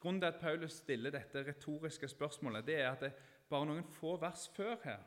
Grunnen 0.00 0.20
til 0.20 0.28
at 0.28 0.40
Paulus 0.40 0.72
stiller 0.72 1.10
dette 1.10 1.42
retoriske 1.46 2.08
spørsmålet, 2.08 2.66
det 2.66 2.76
er 2.80 2.92
at 2.92 3.00
det 3.00 3.12
bare 3.48 3.66
noen 3.66 3.84
få 3.84 4.14
vers 4.20 4.46
før 4.54 4.76
her 4.84 5.02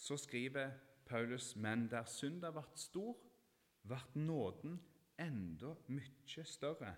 så 0.00 0.16
skriver 0.16 0.70
Paulus 1.06 1.56
men 1.56 1.88
der 1.90 2.04
synda 2.08 2.50
ble 2.54 2.64
stor, 2.78 3.16
ble 3.84 4.00
nåden 4.14 4.78
enda 5.20 5.74
mye 5.92 6.44
større. 6.44 6.94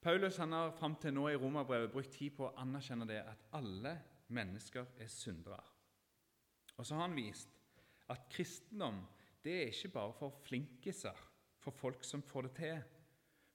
Paulus 0.00 0.36
han 0.36 0.52
har 0.52 0.74
fram 0.78 0.96
til 1.02 1.14
nå 1.14 1.28
i 1.28 1.38
Romerbrevet 1.38 1.92
brukt 1.92 2.12
tid 2.14 2.34
på 2.36 2.48
å 2.48 2.54
anerkjenne 2.62 3.08
det 3.08 3.22
at 3.22 3.46
alle 3.58 3.96
mennesker 4.28 4.86
er 5.02 5.10
syndere. 5.10 5.62
Og 6.76 6.86
så 6.86 6.94
har 6.94 7.08
han 7.08 7.16
vist 7.16 7.52
at 8.12 8.28
kristendom 8.30 9.02
det 9.44 9.54
er 9.54 9.70
ikke 9.70 9.92
bare 9.94 10.12
for 10.12 10.34
flinkiser, 10.42 11.18
for 11.62 11.70
folk 11.70 12.04
som 12.04 12.22
får 12.22 12.42
det 12.42 12.52
til, 12.56 12.82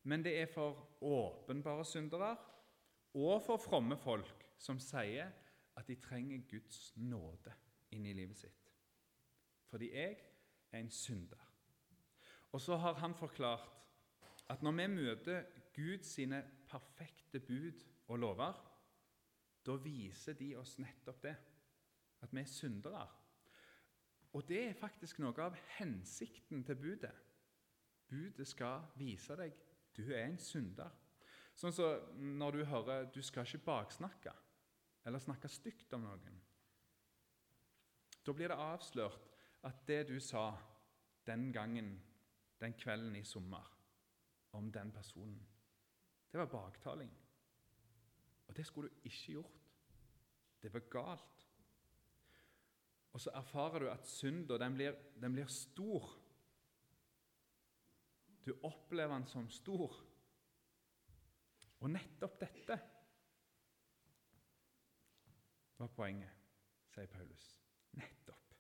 men 0.04 0.24
det 0.24 0.34
er 0.40 0.48
for 0.48 0.88
åpenbare 1.02 1.86
syndere 1.86 2.38
og 3.14 3.42
for 3.44 3.60
fromme 3.60 3.98
folk 4.00 4.46
som 4.58 4.80
sier 4.80 5.32
at 5.78 5.88
de 5.88 5.98
trenger 6.00 6.46
Guds 6.50 6.94
nåde 6.96 7.54
inn 7.92 8.06
i 8.08 8.16
livet 8.16 8.40
sitt. 8.40 8.72
Fordi 9.68 9.92
jeg 9.94 10.18
er 10.72 10.80
en 10.80 10.92
synder. 10.92 11.44
Og 12.52 12.62
så 12.62 12.78
har 12.78 13.00
han 13.00 13.16
forklart 13.16 13.68
at 14.52 14.64
når 14.64 14.72
vi 14.72 14.88
møter 14.88 15.44
Gud 15.76 16.04
sine 16.04 16.44
perfekte 16.68 17.40
bud 17.40 17.84
og 18.08 18.20
lover, 18.20 18.58
da 19.66 19.76
viser 19.80 20.36
de 20.36 20.56
oss 20.60 20.78
nettopp 20.80 21.24
det, 21.24 21.36
at 22.22 22.34
vi 22.34 22.40
er 22.40 22.50
syndere. 22.50 23.08
Og 24.34 24.48
det 24.48 24.62
er 24.70 24.78
faktisk 24.80 25.20
noe 25.20 25.36
av 25.44 25.58
hensikten 25.78 26.64
til 26.64 26.76
budet. 26.80 27.14
Budet 28.08 28.48
skal 28.48 28.88
vise 29.00 29.36
deg 29.40 29.56
du 29.96 30.06
er 30.14 30.26
en 30.26 30.40
synder. 30.40 30.92
Sånn 31.56 31.74
som 31.76 32.22
når 32.40 32.52
du 32.52 32.66
hører 32.66 33.10
'du 33.12 33.22
skal 33.22 33.46
ikke 33.46 33.66
baksnakke' 33.66 34.36
eller 35.06 35.20
snakke 35.20 35.48
stygt 35.48 35.94
om 35.94 36.02
noen. 36.02 36.42
Da 38.26 38.34
blir 38.34 38.48
det 38.48 38.58
avslørt 38.58 39.30
at 39.64 39.88
det 39.88 40.08
du 40.08 40.20
sa 40.20 40.58
den 41.26 41.52
gangen, 41.54 42.02
den 42.60 42.74
kvelden 42.74 43.16
i 43.16 43.24
sommer, 43.24 43.66
om 44.52 44.72
den 44.72 44.92
personen, 44.92 45.48
det 46.32 46.40
var 46.40 46.46
baktaling. 46.46 47.12
Og 48.48 48.58
det 48.58 48.66
skulle 48.66 48.90
du 48.90 48.96
ikke 49.04 49.32
gjort. 49.32 49.60
Det 50.62 50.74
var 50.74 50.80
galt. 50.80 51.48
Og 53.12 53.22
så 53.22 53.32
erfarer 53.36 53.80
du 53.80 53.90
at 53.92 54.08
synda 54.08 54.58
blir, 54.70 54.96
blir 55.20 55.48
stor. 55.48 56.18
Du 58.46 58.54
opplever 58.64 59.14
den 59.14 59.28
som 59.28 59.50
stor. 59.50 59.96
Og 61.80 61.90
nettopp 61.90 62.40
dette 62.42 62.78
var 65.78 65.90
poenget, 65.96 66.30
sier 66.94 67.10
Paulus. 67.10 67.46
Nettopp. 67.98 68.56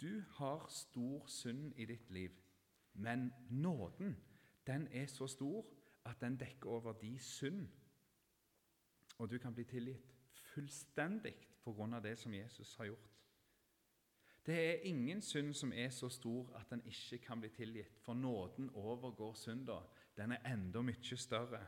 Du 0.00 0.22
har 0.38 0.66
stor 0.72 1.26
synd 1.28 1.74
i 1.76 1.84
ditt 1.84 2.10
liv, 2.10 2.32
men 2.92 3.30
nåden 3.50 4.16
den 4.66 4.88
er 4.92 5.06
så 5.06 5.26
stor 5.26 5.66
at 6.04 6.20
den 6.20 6.40
dekker 6.40 6.68
over 6.68 6.92
de 6.92 7.18
synd. 7.18 7.68
Og 9.18 9.30
du 9.30 9.38
kan 9.38 9.54
bli 9.54 9.64
tilgitt 9.64 10.14
fullstendig 10.54 11.34
pga. 11.64 12.00
det 12.00 12.18
som 12.18 12.34
Jesus 12.34 12.74
har 12.76 12.84
gjort. 12.84 13.19
Det 14.50 14.58
er 14.58 14.86
ingen 14.88 15.20
synd 15.22 15.52
som 15.54 15.70
er 15.72 15.92
så 15.94 16.08
stor 16.10 16.48
at 16.58 16.70
den 16.72 16.80
ikke 16.82 17.20
kan 17.22 17.38
bli 17.38 17.48
tilgitt, 17.54 18.00
for 18.02 18.18
nåden 18.18 18.70
overgår 18.74 19.36
synda. 19.38 19.76
Den 20.16 20.32
er 20.32 20.48
enda 20.52 20.82
mye 20.82 21.16
større. 21.16 21.60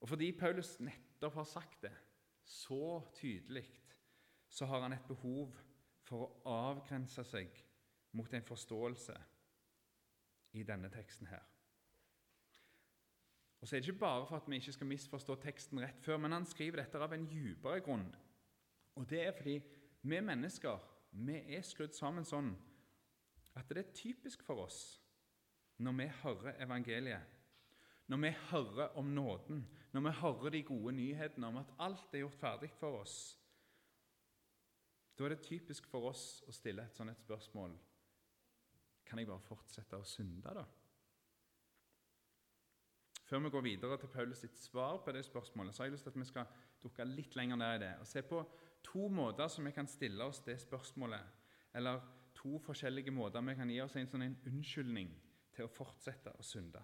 Og 0.00 0.08
fordi 0.08 0.30
Paulus 0.32 0.78
nettopp 0.80 1.34
har 1.34 1.44
sagt 1.44 1.82
det 1.82 1.92
så 2.44 3.02
tydelig, 3.18 3.66
så 4.48 4.64
har 4.66 4.86
han 4.86 4.96
et 4.96 5.04
behov 5.08 5.52
for 6.06 6.24
å 6.24 6.56
avgrense 6.70 7.24
seg 7.28 7.60
mot 8.16 8.32
en 8.32 8.48
forståelse 8.48 9.18
i 10.56 10.64
denne 10.64 10.88
teksten 10.88 11.28
her. 11.28 11.44
Og 13.60 13.68
så 13.68 13.76
er 13.76 13.80
det 13.80 13.90
ikke 13.90 14.06
bare 14.06 14.26
for 14.26 14.40
at 14.40 14.48
vi 14.48 14.62
ikke 14.62 14.78
skal 14.78 14.94
misforstå 14.94 15.40
teksten 15.44 15.84
rett 15.84 16.00
før, 16.00 16.24
men 16.24 16.32
han 16.38 16.48
skriver 16.48 16.86
dette 16.86 17.04
av 17.04 17.12
en 17.12 17.28
dypere 17.28 17.84
grunn. 17.84 18.08
Og 18.96 19.10
det 19.10 19.26
er 19.26 19.36
fordi 19.36 19.60
vi 20.06 20.20
mennesker 20.24 20.95
vi 21.24 21.38
er 21.56 21.64
skrudd 21.64 21.94
sammen 21.96 22.26
sånn 22.28 22.52
at 23.56 23.70
det 23.72 23.80
er 23.80 23.96
typisk 23.96 24.42
for 24.44 24.66
oss 24.66 24.80
når 25.80 25.96
vi 25.96 26.06
hører 26.22 26.60
evangeliet, 26.64 27.32
når 28.08 28.20
vi 28.22 28.30
hører 28.50 28.96
om 29.00 29.08
nåden, 29.16 29.64
når 29.92 30.04
vi 30.06 30.12
hører 30.20 30.54
de 30.54 30.62
gode 30.68 30.94
nyhetene 30.96 31.48
om 31.50 31.58
at 31.60 31.74
alt 31.82 32.14
er 32.14 32.22
gjort 32.24 32.40
ferdig 32.40 32.70
for 32.78 33.00
oss, 33.00 33.16
da 35.16 35.24
er 35.24 35.32
det 35.32 35.46
typisk 35.46 35.88
for 35.88 36.10
oss 36.10 36.42
å 36.46 36.52
stille 36.52 36.84
et 36.84 36.96
sånt 36.96 37.16
spørsmål 37.24 37.76
Kan 39.06 39.20
jeg 39.20 39.28
bare 39.30 39.40
fortsette 39.46 39.96
å 39.96 40.04
synde, 40.04 40.50
da? 40.50 40.64
Før 43.26 43.40
vi 43.44 43.50
går 43.54 43.62
videre 43.62 43.96
til 43.98 44.10
Paulus 44.10 44.40
sitt 44.42 44.58
svar 44.58 44.98
på 45.02 45.14
det 45.14 45.24
spørsmålet, 45.24 45.74
så 45.74 45.82
har 45.82 45.88
jeg 45.88 45.94
lyst 45.94 46.06
til 46.06 46.12
at 46.12 46.18
vi 46.18 46.26
skal 46.26 46.50
dukke 46.82 47.06
litt 47.08 47.36
lenger 47.38 47.58
ned 47.58 47.76
i 47.76 47.82
det 47.84 47.92
og 48.02 48.06
se 48.10 48.22
på 48.26 48.42
to 48.86 49.08
måter 49.08 49.48
som 49.48 49.66
vi 49.66 49.72
kan 49.74 49.88
stille 49.90 50.24
oss 50.24 50.40
det 50.46 50.58
spørsmålet, 50.62 51.22
eller 51.74 52.00
to 52.34 52.58
forskjellige 52.62 53.10
måter 53.10 53.42
vi 53.42 53.54
kan 53.58 53.70
gi 53.70 53.80
oss 53.82 53.96
en 53.96 54.10
sånn 54.10 54.26
en 54.26 54.38
unnskyldning 54.46 55.10
til 55.56 55.66
å 55.66 55.72
fortsette 55.72 56.34
å 56.36 56.44
synde. 56.44 56.82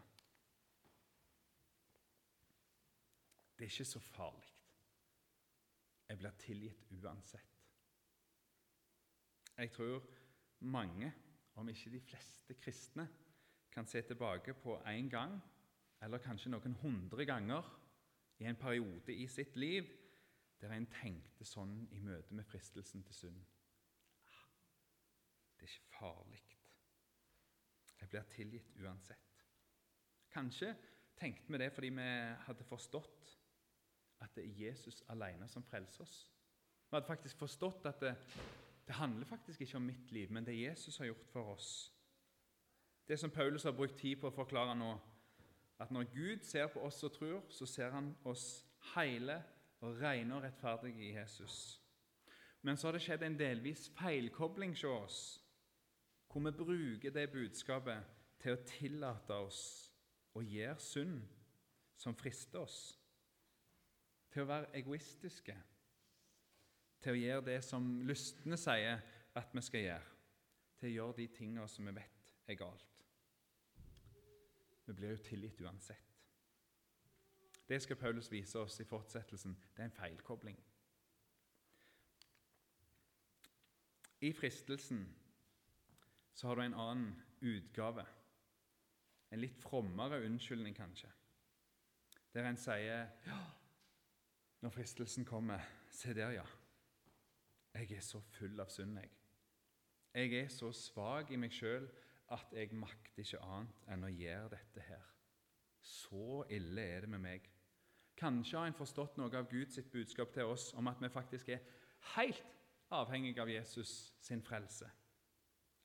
Det 3.56 3.68
er 3.68 3.70
ikke 3.70 3.86
så 3.86 4.00
farlig. 4.02 4.48
Jeg 6.08 6.18
blir 6.18 6.38
tilgitt 6.40 6.88
uansett. 6.98 7.58
Jeg 9.56 9.70
tror 9.72 10.02
mange, 10.72 11.12
om 11.54 11.68
ikke 11.68 11.92
de 11.92 12.00
fleste 12.00 12.56
kristne, 12.58 13.06
kan 13.72 13.86
se 13.86 14.02
tilbake 14.04 14.54
på 14.58 14.76
én 14.90 15.08
gang, 15.08 15.38
eller 16.02 16.20
kanskje 16.20 16.50
noen 16.52 16.74
hundre 16.82 17.24
ganger, 17.28 17.68
i 18.42 18.48
en 18.50 18.58
periode 18.58 19.14
i 19.14 19.28
sitt 19.30 19.56
liv 19.56 19.86
der 20.62 20.76
en 20.76 20.86
tenkte 20.94 21.44
sånn 21.46 21.74
i 21.90 22.00
møte 22.02 22.34
med 22.38 22.46
fristelsen 22.46 23.02
til 23.06 23.16
synd. 23.18 23.44
Ah, 24.30 24.48
det 25.58 25.66
er 25.66 25.72
ikke 25.72 25.94
farlig. 25.96 26.42
Jeg 28.00 28.10
blir 28.10 28.28
tilgitt 28.30 28.74
uansett. 28.82 29.44
Kanskje 30.32 30.72
tenkte 31.18 31.52
vi 31.52 31.60
det 31.60 31.70
fordi 31.74 31.90
vi 31.94 32.08
hadde 32.46 32.66
forstått 32.66 33.32
at 34.22 34.34
det 34.36 34.44
er 34.46 34.60
Jesus 34.68 35.02
alene 35.10 35.48
som 35.50 35.64
frelser 35.66 36.04
oss. 36.06 36.16
Vi 36.88 36.96
hadde 36.96 37.08
faktisk 37.08 37.38
forstått 37.42 37.86
at 37.90 38.00
det, 38.02 38.14
det 38.86 38.94
handler 38.94 39.26
faktisk 39.26 39.60
ikke 39.60 39.76
om 39.80 39.88
mitt 39.90 40.12
liv, 40.14 40.30
men 40.30 40.46
det 40.46 40.58
Jesus 40.58 40.98
har 40.98 41.10
gjort 41.10 41.26
for 41.32 41.54
oss. 41.54 41.70
Det 43.08 43.18
som 43.18 43.30
Paulus 43.30 43.62
har 43.66 43.74
brukt 43.74 43.98
tid 43.98 44.20
på 44.20 44.30
å 44.30 44.34
forklare 44.34 44.76
nå, 44.78 44.92
at 45.82 45.90
når 45.90 46.10
Gud 46.14 46.44
ser 46.46 46.68
på 46.70 46.82
oss 46.86 47.02
og 47.02 47.14
tror, 47.16 47.40
så 47.50 47.66
ser 47.66 47.90
han 47.90 48.12
oss 48.24 48.62
hele 48.94 49.40
og 49.82 49.98
rene 50.00 50.36
og 50.36 50.44
rettferdige 50.44 51.08
i 51.08 51.14
Jesus. 51.16 51.80
Men 52.62 52.76
så 52.76 52.88
har 52.88 52.96
det 52.96 53.02
skjedd 53.02 53.24
en 53.26 53.38
delvis 53.38 53.88
feilkobling 53.98 54.76
hos 54.76 54.84
oss, 54.86 55.20
hvor 56.30 56.44
vi 56.46 56.52
bruker 56.56 57.10
det 57.10 57.30
budskapet 57.32 58.04
til 58.42 58.54
å 58.54 58.62
tillate 58.66 59.34
oss 59.34 59.62
å 60.38 60.42
gjøre 60.46 60.78
synd 60.80 61.18
som 61.98 62.16
frister 62.16 62.62
oss, 62.62 62.78
til 64.32 64.44
å 64.44 64.48
være 64.48 64.70
egoistiske, 64.78 65.56
til 67.02 67.12
å 67.12 67.20
gjøre 67.20 67.46
det 67.50 67.58
som 67.66 67.90
lystne 68.06 68.56
sier 68.56 69.02
at 69.36 69.52
vi 69.52 69.66
skal 69.66 69.86
gjøre, 69.88 70.16
til 70.78 70.88
å 70.88 70.94
gjøre 70.94 71.18
de 71.18 71.28
tingene 71.34 71.68
som 71.68 71.90
vi 71.90 71.96
vet 71.98 72.48
er 72.48 72.58
galt. 72.62 73.04
Vi 74.86 74.94
blir 74.94 75.14
jo 75.14 75.22
tilgitt 75.26 75.60
uansett. 75.62 76.11
Det 77.68 77.82
skal 77.82 77.96
Paulus 77.96 78.30
vise 78.32 78.58
oss 78.58 78.80
i 78.80 78.84
fortsettelsen. 78.84 79.56
Det 79.76 79.82
er 79.82 79.90
en 79.90 79.96
feilkobling. 79.96 80.58
I 84.22 84.32
fristelsen 84.32 85.06
så 86.34 86.48
har 86.48 86.54
du 86.54 86.62
en 86.62 86.74
annen 86.78 87.22
utgave. 87.40 88.04
En 89.32 89.40
litt 89.40 89.58
frommere 89.58 90.20
unnskyldning, 90.26 90.76
kanskje. 90.76 91.10
Der 92.34 92.46
en 92.48 92.56
sier 92.56 93.08
ja, 93.26 93.40
når 94.62 94.70
fristelsen 94.70 95.24
kommer 95.28 95.64
Se 95.92 96.14
der, 96.16 96.30
ja. 96.30 96.44
Jeg 97.74 97.90
er 97.92 98.00
så 98.00 98.20
full 98.32 98.60
av 98.60 98.70
synd, 98.72 98.96
jeg. 98.96 99.10
Jeg 100.14 100.44
er 100.44 100.48
så 100.48 100.70
svak 100.72 101.30
i 101.32 101.36
meg 101.36 101.52
sjøl 101.52 101.84
at 102.32 102.52
jeg 102.56 102.72
makter 102.76 103.20
ikke 103.24 103.40
annet 103.44 103.84
enn 103.92 104.06
å 104.06 104.12
gjøre 104.12 104.54
dette 104.54 104.84
her. 104.86 105.04
Så 105.82 106.44
ille 106.50 106.82
er 106.82 107.04
det 107.04 107.10
med 107.10 107.22
meg. 107.22 107.48
Kanskje 108.18 108.58
har 108.58 108.70
en 108.70 108.78
forstått 108.78 109.16
noe 109.18 109.34
av 109.34 109.48
Guds 109.50 109.80
budskap 109.90 110.32
til 110.34 110.50
oss 110.52 110.70
om 110.78 110.88
at 110.90 111.00
vi 111.02 111.10
faktisk 111.10 111.48
er 111.54 111.64
helt 112.14 112.42
avhengige 112.92 113.42
av 113.42 113.50
Jesus 113.50 114.12
sin 114.20 114.42
frelse. 114.44 114.88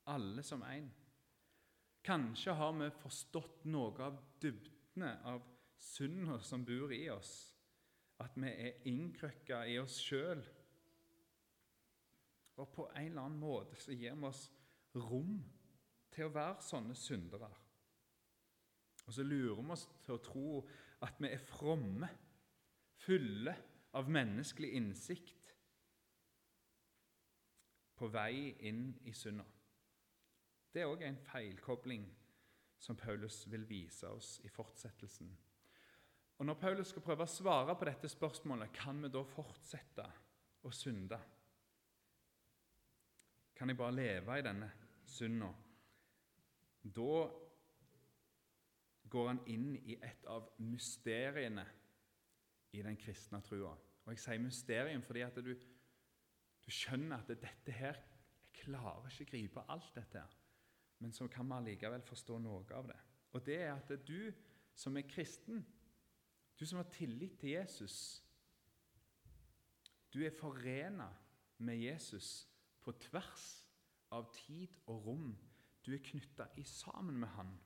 Alle 0.06 0.42
som 0.46 0.62
én. 0.62 0.88
Kanskje 2.04 2.54
har 2.54 2.72
vi 2.78 2.90
forstått 3.02 3.64
noe 3.68 4.04
av 4.06 4.20
dybdene 4.40 5.10
av 5.28 5.42
synda 5.78 6.38
som 6.40 6.64
bor 6.64 6.92
i 6.94 7.08
oss. 7.10 7.32
At 8.22 8.38
vi 8.38 8.50
er 8.50 8.86
innkrøkka 8.90 9.64
i 9.70 9.78
oss 9.82 9.98
sjøl. 10.02 10.42
Og 12.58 12.70
på 12.74 12.88
en 12.88 13.10
eller 13.10 13.26
annen 13.26 13.40
måte 13.42 13.78
så 13.78 13.94
gir 13.94 14.16
vi 14.18 14.26
oss 14.26 14.48
rom 14.98 15.38
til 16.14 16.26
å 16.26 16.34
være 16.34 16.64
sånne 16.64 16.96
syndere. 16.98 17.50
Og 19.08 19.14
så 19.16 19.24
lurer 19.24 19.56
vi 19.56 19.72
oss 19.72 19.86
til 20.04 20.18
å 20.18 20.22
tro 20.22 20.48
at 21.06 21.16
vi 21.22 21.30
er 21.32 21.40
fromme, 21.40 22.08
fulle 23.00 23.54
av 23.96 24.10
menneskelig 24.12 24.74
innsikt 24.76 25.54
på 27.96 28.10
vei 28.12 28.52
inn 28.68 28.90
i 29.08 29.14
synda. 29.16 29.46
Det 30.68 30.82
er 30.82 30.92
òg 30.92 31.06
en 31.08 31.16
feilkobling 31.24 32.04
som 32.78 32.98
Paulus 33.00 33.40
vil 33.50 33.64
vise 33.66 34.10
oss 34.12 34.36
i 34.44 34.50
fortsettelsen. 34.52 35.30
Og 36.38 36.46
Når 36.46 36.60
Paulus 36.60 36.92
skal 36.92 37.02
prøve 37.02 37.24
å 37.24 37.32
svare 37.32 37.74
på 37.74 37.88
dette 37.88 38.12
spørsmålet, 38.12 38.76
kan 38.76 39.00
vi 39.02 39.10
da 39.10 39.24
fortsette 39.26 40.04
å 40.68 40.70
synde? 40.70 41.18
Kan 43.56 43.72
jeg 43.72 43.80
bare 43.80 43.96
leve 43.96 44.36
i 44.38 44.44
denne 44.46 44.68
synda? 45.08 45.48
Da 46.84 47.47
går 49.10 49.28
han 49.28 49.40
inn 49.46 49.72
i 49.76 49.96
et 50.02 50.26
av 50.30 50.50
mysteriene 50.62 51.64
i 52.76 52.82
den 52.84 52.96
kristne 53.00 53.40
trua. 53.44 53.74
Og 54.04 54.12
Jeg 54.14 54.22
sier 54.22 54.42
mysterium 54.42 55.02
fordi 55.04 55.24
at 55.24 55.40
du, 55.44 55.52
du 56.64 56.70
skjønner 56.72 57.20
at 57.22 57.32
dette 57.32 57.72
her 57.72 57.98
Jeg 58.48 58.64
klarer 58.64 59.06
ikke 59.12 59.24
å 59.24 59.30
gripe 59.30 59.64
alt 59.70 59.94
dette. 59.94 60.18
her, 60.18 60.36
Men 60.98 61.12
så 61.12 61.28
kan 61.28 61.46
vi 61.46 61.54
allikevel 61.54 62.02
forstå 62.02 62.38
noe 62.38 62.64
av 62.74 62.88
det. 62.88 62.96
Og 63.32 63.46
det 63.46 63.58
er 63.62 63.74
at 63.76 63.92
du 64.08 64.32
som 64.74 64.96
er 64.96 65.06
kristen, 65.06 65.66
du 66.58 66.66
som 66.66 66.76
har 66.76 66.90
tillit 66.90 67.38
til 67.38 67.50
Jesus 67.50 68.24
Du 70.12 70.24
er 70.24 70.30
forena 70.30 71.08
med 71.58 71.76
Jesus 71.76 72.48
på 72.80 72.92
tvers 72.92 73.64
av 74.10 74.32
tid 74.34 74.68
og 74.86 75.06
rom 75.06 75.36
du 75.84 75.94
er 75.94 76.02
knytta 76.04 76.48
sammen 76.64 77.16
med 77.20 77.28
Han 77.28 77.58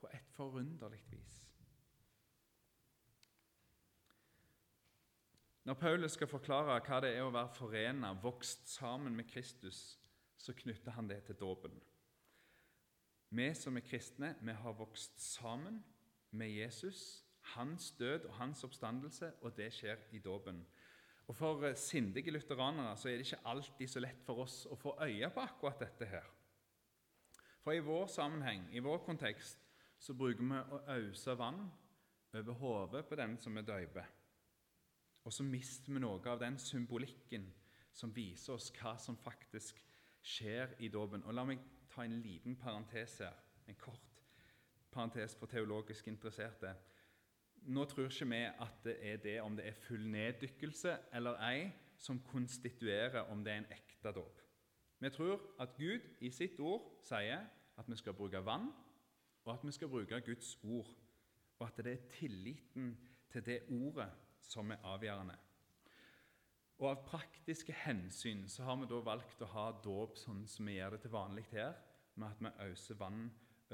på 0.00 0.08
et 0.14 0.32
forunderlig 0.36 1.02
vis. 1.10 1.38
Når 5.68 5.74
Paulus 5.74 6.12
skal 6.16 6.30
forklare 6.30 6.78
hva 6.80 6.98
det 7.04 7.10
er 7.12 7.26
å 7.26 7.32
være 7.34 7.52
forena, 7.52 8.14
vokst 8.22 8.70
sammen 8.72 9.16
med 9.16 9.28
Kristus, 9.28 9.98
så 10.40 10.54
knytter 10.56 10.94
han 10.96 11.10
det 11.10 11.18
til 11.26 11.36
dåpen. 11.36 11.74
Vi 13.28 13.50
som 13.54 13.76
er 13.76 13.84
kristne, 13.84 14.30
vi 14.40 14.54
har 14.56 14.78
vokst 14.78 15.20
sammen 15.20 15.82
med 16.30 16.48
Jesus, 16.48 17.24
hans 17.52 17.90
død 17.98 18.30
og 18.30 18.34
hans 18.38 18.64
oppstandelse, 18.64 19.32
og 19.42 19.56
det 19.56 19.68
skjer 19.76 20.00
i 20.16 20.22
dåpen. 20.24 20.64
Og 21.28 21.36
For 21.36 21.74
sindige 21.76 22.32
lutheranere 22.32 22.96
så 22.96 23.08
er 23.08 23.18
det 23.20 23.26
ikke 23.26 23.44
alltid 23.44 23.88
så 23.92 24.00
lett 24.00 24.24
for 24.24 24.46
oss 24.46 24.62
å 24.72 24.76
få 24.80 24.96
øye 25.04 25.28
på 25.28 25.44
akkurat 25.44 25.84
dette 25.84 26.08
her. 26.08 26.24
For 27.60 27.76
i 27.76 27.84
vår 27.84 28.06
sammenheng, 28.08 28.70
i 28.72 28.80
vår 28.80 29.02
kontekst, 29.04 29.67
så 29.98 30.14
bruker 30.14 30.44
vi 30.44 30.58
å 30.58 30.80
ause 30.94 31.34
vann 31.38 31.62
over 32.38 32.52
hodet 32.60 33.04
på 33.08 33.18
den 33.18 33.36
som 33.40 33.56
er 33.56 33.66
døyper. 33.66 34.06
Og 35.24 35.32
så 35.32 35.44
mister 35.44 35.92
vi 35.92 36.00
noe 36.00 36.22
av 36.30 36.40
den 36.40 36.58
symbolikken 36.62 37.48
som 37.92 38.14
viser 38.14 38.54
oss 38.54 38.70
hva 38.78 38.94
som 39.00 39.18
faktisk 39.18 39.80
skjer 40.22 40.76
i 40.84 40.88
dåpen. 40.92 41.24
Og 41.26 41.34
La 41.34 41.44
meg 41.44 41.64
ta 41.90 42.04
en 42.04 42.20
liten 42.22 42.56
parentes 42.56 43.18
her, 43.24 43.34
en 43.66 43.76
kort 43.80 44.22
parentes 44.94 45.34
for 45.36 45.50
teologisk 45.50 46.08
interesserte. 46.08 46.72
Nå 47.68 47.84
tror 47.90 48.08
ikke 48.08 48.28
vi 48.30 48.42
at 48.46 48.82
det 48.84 48.96
er 49.02 49.22
det 49.22 49.36
om 49.42 49.56
det 49.56 49.66
er 49.68 49.80
full 49.84 50.06
neddykkelse 50.08 50.94
eller 51.18 51.40
ei, 51.50 51.68
som 51.98 52.20
konstituerer 52.22 53.26
om 53.32 53.42
det 53.44 53.52
er 53.52 53.64
en 53.64 53.72
ekte 53.74 54.12
dåp. 54.14 54.42
Vi 54.98 55.10
tror 55.10 55.40
at 55.60 55.74
Gud 55.78 56.04
i 56.20 56.30
sitt 56.30 56.60
ord 56.60 56.86
sier 57.02 57.42
at 57.78 57.90
vi 57.90 57.96
skal 57.98 58.14
bruke 58.14 58.40
vann, 58.46 58.70
og 59.48 59.54
at 59.54 59.64
vi 59.64 59.72
skal 59.72 59.88
bruke 59.88 60.20
Guds 60.20 60.58
ord. 60.62 60.88
Og 61.58 61.66
at 61.66 61.84
det 61.84 61.92
er 61.92 62.08
tilliten 62.12 62.90
til 63.32 63.44
det 63.46 63.62
ordet 63.72 64.10
som 64.44 64.70
er 64.70 64.84
avgjørende. 64.84 65.36
Og 66.78 66.90
Av 66.90 67.00
praktiske 67.08 67.72
hensyn 67.74 68.44
så 68.48 68.68
har 68.68 68.76
vi 68.78 68.86
da 68.90 69.00
valgt 69.02 69.40
å 69.42 69.48
ha 69.50 69.70
dåp 69.82 70.18
sånn 70.20 70.44
som 70.46 70.68
vi 70.68 70.76
gjør 70.76 70.94
det 70.94 71.00
til 71.02 71.14
vanlig 71.16 71.46
her, 71.50 71.72
med 72.14 72.28
at 72.28 72.42
vi 72.44 72.68
øser 72.68 72.98
vann 73.00 73.24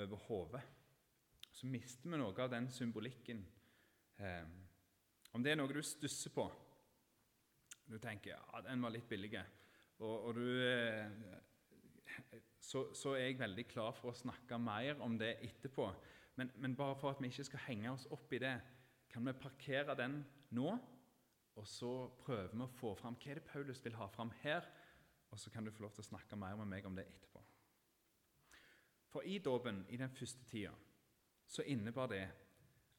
over 0.00 0.22
hodet. 0.28 0.62
Så 1.52 1.66
mister 1.70 2.08
vi 2.10 2.20
noe 2.22 2.38
av 2.40 2.52
den 2.54 2.70
symbolikken. 2.72 3.42
Eh, 4.16 4.46
om 5.34 5.42
det 5.42 5.52
er 5.52 5.58
noe 5.58 5.74
du 5.74 5.82
stusser 5.82 6.30
på 6.30 6.46
Du 7.90 7.98
tenker 7.98 8.30
ja, 8.30 8.60
den 8.64 8.80
var 8.80 8.94
litt 8.94 9.08
billig, 9.08 9.34
og, 9.98 10.28
og 10.30 10.38
du 10.38 10.46
eh, 10.64 11.10
så, 12.60 12.86
så, 12.94 13.14
er 13.14 13.28
jeg 13.28 13.38
veldig 13.40 13.64
klar 13.70 13.94
for 13.96 14.10
å 14.12 14.18
snakke 14.18 14.58
mer 14.58 15.00
om 15.04 15.18
det 15.20 15.36
etterpå. 15.44 15.88
Men, 16.38 16.50
men, 16.58 16.76
bare 16.76 16.96
for 16.98 17.14
at 17.14 17.22
vi 17.22 17.30
ikke 17.30 17.46
skal 17.50 17.64
henge 17.68 17.92
oss 17.92 18.06
opp 18.14 18.32
i 18.34 18.40
det, 18.42 18.54
kan 19.12 19.26
vi 19.26 19.36
parkere 19.38 19.96
den 19.98 20.20
nå. 20.56 20.74
Og 21.54 21.66
så 21.70 21.92
prøver 22.24 22.50
vi 22.50 22.64
å 22.64 22.72
få 22.80 22.94
fram 22.98 23.18
hva 23.20 23.30
er 23.30 23.38
det 23.38 23.46
Paulus 23.46 23.82
vil 23.84 23.98
ha 24.00 24.08
fram 24.10 24.32
her. 24.42 24.66
Og 25.30 25.38
så 25.38 25.50
kan 25.50 25.66
du 25.66 25.72
få 25.74 25.84
lov 25.86 25.94
til 25.94 26.04
å 26.04 26.10
snakke 26.12 26.38
mer 26.38 26.58
med 26.58 26.70
meg 26.70 26.86
om 26.86 26.96
det 26.98 27.06
etterpå. 27.10 27.42
For 29.14 29.26
i 29.30 29.38
dåpen, 29.38 29.84
i 29.94 29.98
den 30.00 30.10
første 30.10 30.42
tida, 30.50 30.72
så 31.46 31.62
innebar 31.70 32.10
det 32.10 32.24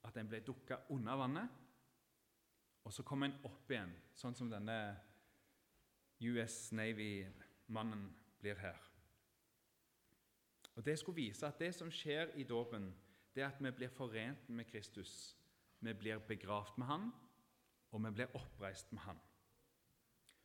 at 0.07 0.17
en 0.17 0.29
ble 0.31 0.39
dukka 0.45 0.77
under 0.93 1.19
vannet, 1.19 1.61
og 2.85 2.93
så 2.93 3.03
kom 3.03 3.25
en 3.25 3.35
opp 3.43 3.71
igjen, 3.73 3.91
sånn 4.13 4.37
som 4.37 4.51
denne 4.51 4.77
US 6.23 6.69
Navy-mannen 6.77 8.05
blir 8.39 8.61
her. 8.61 8.94
Og 10.75 10.85
Det 10.85 10.99
skulle 10.99 11.15
vise 11.15 11.47
at 11.47 11.59
det 11.59 11.75
som 11.75 11.91
skjer 11.91 12.33
i 12.35 12.43
dåpen, 12.43 12.89
det 13.35 13.43
er 13.43 13.47
at 13.47 13.63
vi 13.63 13.71
blir 13.71 13.87
forent 13.87 14.49
med 14.49 14.65
Kristus. 14.65 15.37
Vi 15.79 15.93
blir 15.93 16.19
begravd 16.19 16.77
med 16.77 16.87
Han, 16.87 17.11
og 17.91 18.03
vi 18.05 18.11
blir 18.11 18.35
oppreist 18.35 18.91
med 18.91 19.01
Han. 19.01 19.19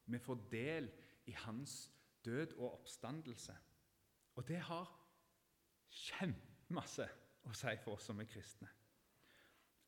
Vi 0.06 0.18
får 0.18 0.46
del 0.50 0.90
i 1.26 1.32
Hans 1.32 1.92
død 2.24 2.54
og 2.58 2.72
oppstandelse. 2.72 3.56
Og 4.34 4.48
det 4.48 4.60
har 4.60 4.90
kjempemasse 5.90 7.08
å 7.46 7.54
si 7.54 7.76
for 7.82 7.96
oss 7.96 8.06
som 8.10 8.20
er 8.20 8.28
kristne. 8.30 8.68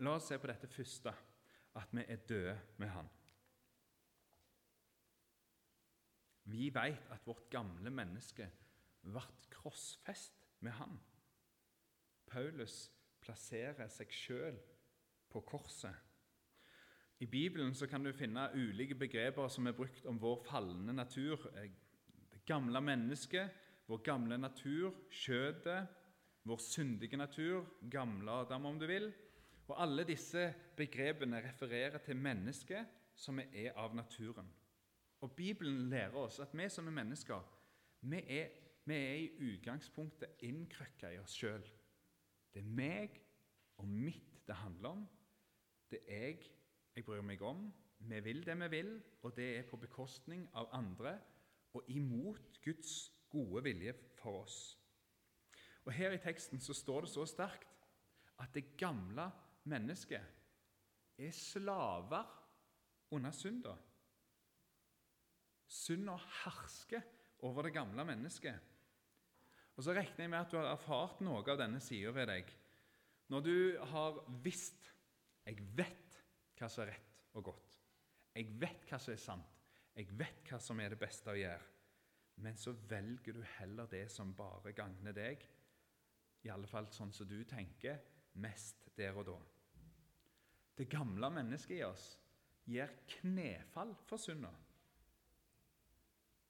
La 0.02 0.16
oss 0.16 0.26
se 0.30 0.38
på 0.38 0.50
dette 0.50 0.70
første, 0.70 1.12
at 1.74 1.92
vi 1.94 2.04
er 2.08 2.24
døde 2.28 2.58
med 2.78 2.88
Han. 2.88 3.10
Vi 6.44 6.70
vet 6.74 7.06
at 7.14 7.26
vårt 7.26 7.50
gamle 7.50 7.90
menneske 7.90 8.50
ble 9.02 9.22
krossfest 9.52 10.46
med 10.60 10.72
Han. 10.78 10.98
Paulus 12.30 12.86
plasserer 13.22 13.88
seg 13.92 14.12
sjøl 14.14 14.58
på 15.32 15.42
korset. 15.46 15.94
I 17.22 17.26
Bibelen 17.30 17.74
kan 17.86 18.02
du 18.02 18.10
finne 18.12 18.48
ulike 18.54 18.96
begreper 18.98 19.48
som 19.48 19.66
er 19.66 19.76
brukt 19.78 20.06
om 20.10 20.18
vår 20.18 20.40
falne 20.48 20.92
natur. 20.92 21.44
Det 21.54 22.42
gamle 22.46 22.80
mennesket, 22.82 23.52
vår 23.86 24.00
gamle 24.02 24.38
natur, 24.38 24.96
skjøtet, 25.10 25.86
vår 26.42 26.58
syndige 26.58 27.16
natur, 27.16 27.68
gamle 27.90 28.40
Adam 28.42 28.66
om 28.66 28.80
du 28.80 28.88
vil. 28.90 29.12
Og 29.68 29.76
Alle 29.82 30.04
disse 30.04 30.48
begrepene 30.76 31.44
refererer 31.44 32.02
til 32.02 32.18
mennesket 32.18 32.90
som 33.14 33.38
er 33.38 33.70
av 33.78 33.94
naturen. 33.94 34.48
Og 35.22 35.36
Bibelen 35.36 35.88
lærer 35.90 36.18
oss 36.18 36.40
at 36.42 36.50
vi 36.58 36.66
som 36.68 36.88
er 36.90 36.96
mennesker, 36.96 37.44
vi 38.02 38.18
er, 38.26 38.50
vi 38.84 38.96
er 38.98 39.18
i 39.20 39.52
utgangspunktet 39.52 40.42
innkrøkka 40.48 41.12
i 41.12 41.20
oss 41.22 41.36
sjøl. 41.38 41.62
Det 42.52 42.62
er 42.62 42.74
meg 42.78 43.20
og 43.78 43.88
mitt 43.88 44.42
det 44.46 44.58
handler 44.58 44.96
om. 44.96 45.06
Det 45.90 46.02
er 46.08 46.26
jeg 46.32 46.50
jeg 46.92 47.04
bryr 47.06 47.22
meg 47.24 47.40
om. 47.42 47.70
Vi 48.02 48.18
vil 48.20 48.42
det 48.44 48.56
vi 48.60 48.68
vil, 48.68 48.92
og 49.22 49.36
det 49.36 49.46
er 49.56 49.68
på 49.68 49.78
bekostning 49.80 50.44
av 50.58 50.68
andre 50.76 51.14
og 51.72 51.88
imot 51.88 52.58
Guds 52.64 53.12
gode 53.32 53.62
vilje 53.64 53.94
for 54.18 54.42
oss. 54.42 54.58
Og 55.86 55.92
Her 55.92 56.12
i 56.12 56.20
teksten 56.20 56.60
så 56.60 56.74
står 56.76 57.06
det 57.06 57.12
så 57.14 57.24
sterkt 57.26 57.70
at 58.42 58.52
det 58.54 58.74
gamle 58.76 59.30
mennesket 59.64 60.20
er 61.18 61.32
slaver 61.32 62.28
under 63.14 63.30
synda. 63.30 63.74
Synda 65.68 66.18
hersker 66.42 67.02
over 67.46 67.62
det 67.62 67.72
gamle 67.72 68.04
mennesket. 68.04 68.71
Og 69.76 69.84
Så 69.84 69.94
regner 69.96 70.24
jeg 70.24 70.30
med 70.30 70.40
at 70.40 70.50
du 70.52 70.58
har 70.58 70.68
erfart 70.72 71.20
noe 71.24 71.42
av 71.42 71.58
denne 71.58 71.80
sida 71.80 72.12
ved 72.12 72.28
deg. 72.28 72.50
Når 73.32 73.40
du 73.40 73.78
har 73.92 74.24
visst 74.44 74.92
'Jeg 75.46 75.58
vet 75.76 76.18
hva 76.58 76.68
som 76.68 76.84
er 76.84 76.92
rett 76.92 77.22
og 77.34 77.44
godt'. 77.44 77.78
'Jeg 78.34 78.60
vet 78.60 78.84
hva 78.90 78.98
som 78.98 79.12
er 79.12 79.18
sant'. 79.18 79.62
'Jeg 79.96 80.18
vet 80.18 80.44
hva 80.50 80.58
som 80.60 80.80
er 80.80 80.88
det 80.90 80.98
beste 80.98 81.30
å 81.30 81.34
gjøre'. 81.34 81.68
Men 82.36 82.56
så 82.56 82.72
velger 82.72 83.32
du 83.32 83.42
heller 83.42 83.86
det 83.86 84.10
som 84.10 84.34
bare 84.34 84.72
gagner 84.72 85.12
deg, 85.12 85.42
i 86.42 86.50
alle 86.50 86.66
fall 86.66 86.88
sånn 86.90 87.12
som 87.12 87.28
du 87.28 87.44
tenker, 87.44 88.00
mest 88.34 88.88
der 88.96 89.16
og 89.18 89.26
da. 89.28 89.38
Det 90.76 90.88
gamle 90.90 91.30
mennesket 91.30 91.76
i 91.76 91.84
oss 91.86 92.06
gir 92.64 92.90
knefall 93.18 93.94
for 94.08 94.20
synda. 94.20 94.50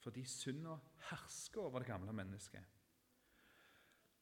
Fordi 0.03 0.25
synda 0.25 0.79
hersker 1.11 1.67
over 1.67 1.83
det 1.83 1.91
gamle 1.91 2.15
mennesket. 2.17 2.72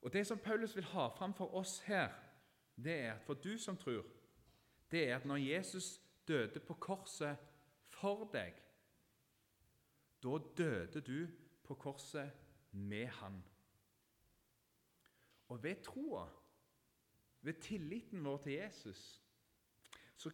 Og 0.02 0.12
Det 0.12 0.26
som 0.26 0.38
Paulus 0.38 0.76
vil 0.76 0.84
ha 0.84 1.08
fram 1.08 1.34
for 1.34 1.54
oss 1.54 1.80
her, 1.80 2.12
det 2.76 2.92
er 2.92 3.12
at 3.14 3.22
for 3.22 3.34
du 3.34 3.58
som 3.58 3.76
tror, 3.76 4.04
det 4.90 5.08
er 5.08 5.16
at 5.16 5.24
når 5.24 5.36
Jesus 5.36 6.00
døde 6.28 6.60
på 6.60 6.74
korset 6.74 7.36
for 7.88 8.24
deg, 8.32 8.54
da 10.22 10.38
døde 10.56 11.00
du 11.00 11.28
på 11.64 11.74
korset 11.74 12.32
med 12.72 13.06
han. 13.06 13.44
Og 15.48 15.62
ved 15.62 15.82
troa, 15.82 16.28
ved 17.40 17.54
tilliten 17.60 18.24
vår 18.24 18.36
til 18.42 18.52
Jesus, 18.52 19.22
så, 20.16 20.30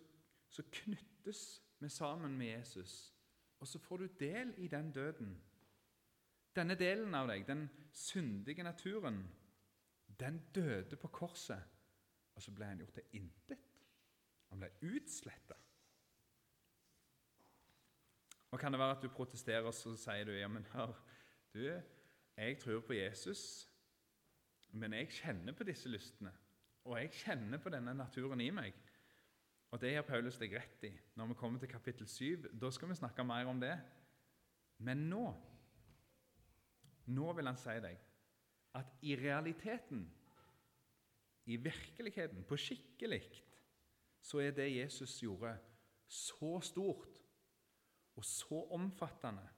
så 0.48 0.62
knyttes 0.72 1.62
vi 1.79 1.88
sammen 1.88 2.38
med 2.38 2.46
Jesus. 2.46 3.14
Og 3.61 3.68
så 3.68 3.79
får 3.79 3.96
du 3.96 4.09
del 4.20 4.55
i 4.57 4.68
den 4.68 4.92
døden. 4.92 5.42
Denne 6.57 6.74
delen 6.74 7.14
av 7.14 7.29
deg, 7.29 7.46
den 7.46 7.68
syndige 7.92 8.62
naturen, 8.62 9.22
den 10.20 10.38
døde 10.55 10.96
på 10.96 11.09
korset. 11.09 11.62
Og 12.35 12.42
så 12.42 12.52
ble 12.52 12.68
han 12.68 12.79
gjort 12.79 12.98
til 12.98 13.20
intet. 13.20 13.62
Han 14.50 14.61
ble 14.61 14.70
utsletta. 14.83 15.55
Og 18.50 18.61
Kan 18.61 18.72
det 18.72 18.81
være 18.81 18.96
at 18.96 19.02
du 19.02 19.09
protesterer 19.09 19.70
så 19.74 19.96
sier 20.00 20.24
du, 20.24 20.33
ja, 20.33 20.48
men 20.48 20.66
hør, 20.72 20.94
du, 21.52 21.81
jeg 22.37 22.59
tror 22.61 22.81
på 22.81 22.92
Jesus, 22.92 23.68
men 24.70 24.92
jeg 24.92 25.11
kjenner 25.12 25.52
på 25.52 25.64
disse 25.64 25.88
lystene. 25.88 26.33
Og 26.85 27.00
jeg 27.00 27.11
kjenner 27.12 27.59
på 27.59 27.72
denne 27.72 27.94
naturen 27.94 28.40
i 28.40 28.50
meg. 28.50 28.76
Og 29.70 29.81
Det 29.81 29.90
gjør 29.92 30.07
Paulus 30.09 30.38
deg 30.38 30.55
rett 30.55 30.85
i. 30.87 30.92
Når 31.14 31.26
vi 31.26 31.35
kommer 31.35 31.59
til 31.59 31.68
kapittel 31.68 32.07
7, 32.09 32.46
da 32.61 32.70
skal 32.70 32.88
vi 32.88 32.94
snakke 32.94 33.24
mer 33.24 33.50
om 33.50 33.61
det. 33.61 33.74
Men 34.79 35.09
nå 35.11 35.26
Nå 37.07 37.33
vil 37.38 37.46
han 37.46 37.59
si 37.59 37.74
deg 37.83 38.00
at 38.77 38.93
i 39.03 39.17
realiteten, 39.17 40.05
i 41.47 41.57
virkeligheten, 41.57 42.45
på 42.45 42.57
skikkelig, 42.57 43.23
så 44.21 44.39
er 44.43 44.51
det 44.51 44.77
Jesus 44.77 45.21
gjorde, 45.21 45.57
så 46.07 46.61
stort 46.61 47.21
og 48.17 48.25
så 48.25 48.62
omfattende 48.71 49.49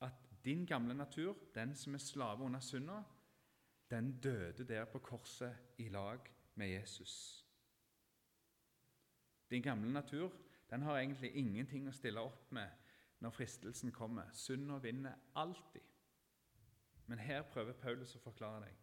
at 0.00 0.28
din 0.44 0.66
gamle 0.66 0.94
natur, 0.94 1.36
den 1.54 1.74
som 1.74 1.94
er 1.94 1.98
slave 1.98 2.44
under 2.44 2.60
synda, 2.60 3.02
den 3.90 4.20
døde 4.20 4.68
der 4.68 4.84
på 4.84 4.98
korset 4.98 5.56
i 5.78 5.88
lag 5.88 6.18
med 6.54 6.68
Jesus. 6.68 7.46
Din 9.50 9.62
gamle 9.62 9.92
natur 9.92 10.32
den 10.70 10.82
har 10.82 10.98
egentlig 10.98 11.36
ingenting 11.36 11.86
å 11.88 11.94
stille 11.94 12.20
opp 12.20 12.50
med 12.52 12.68
når 13.22 13.30
fristelsen 13.30 13.92
kommer. 13.94 14.32
Synda 14.34 14.80
vinner 14.82 15.14
alltid. 15.34 15.84
Men 17.06 17.18
her 17.18 17.42
prøver 17.42 17.76
Paulus 17.78 18.16
å 18.16 18.22
forklare 18.22 18.66
deg. 18.66 18.78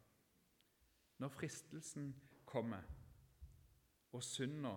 Når 1.20 1.32
fristelsen 1.34 2.12
kommer, 2.46 2.84
og 4.14 4.24
synda 4.24 4.76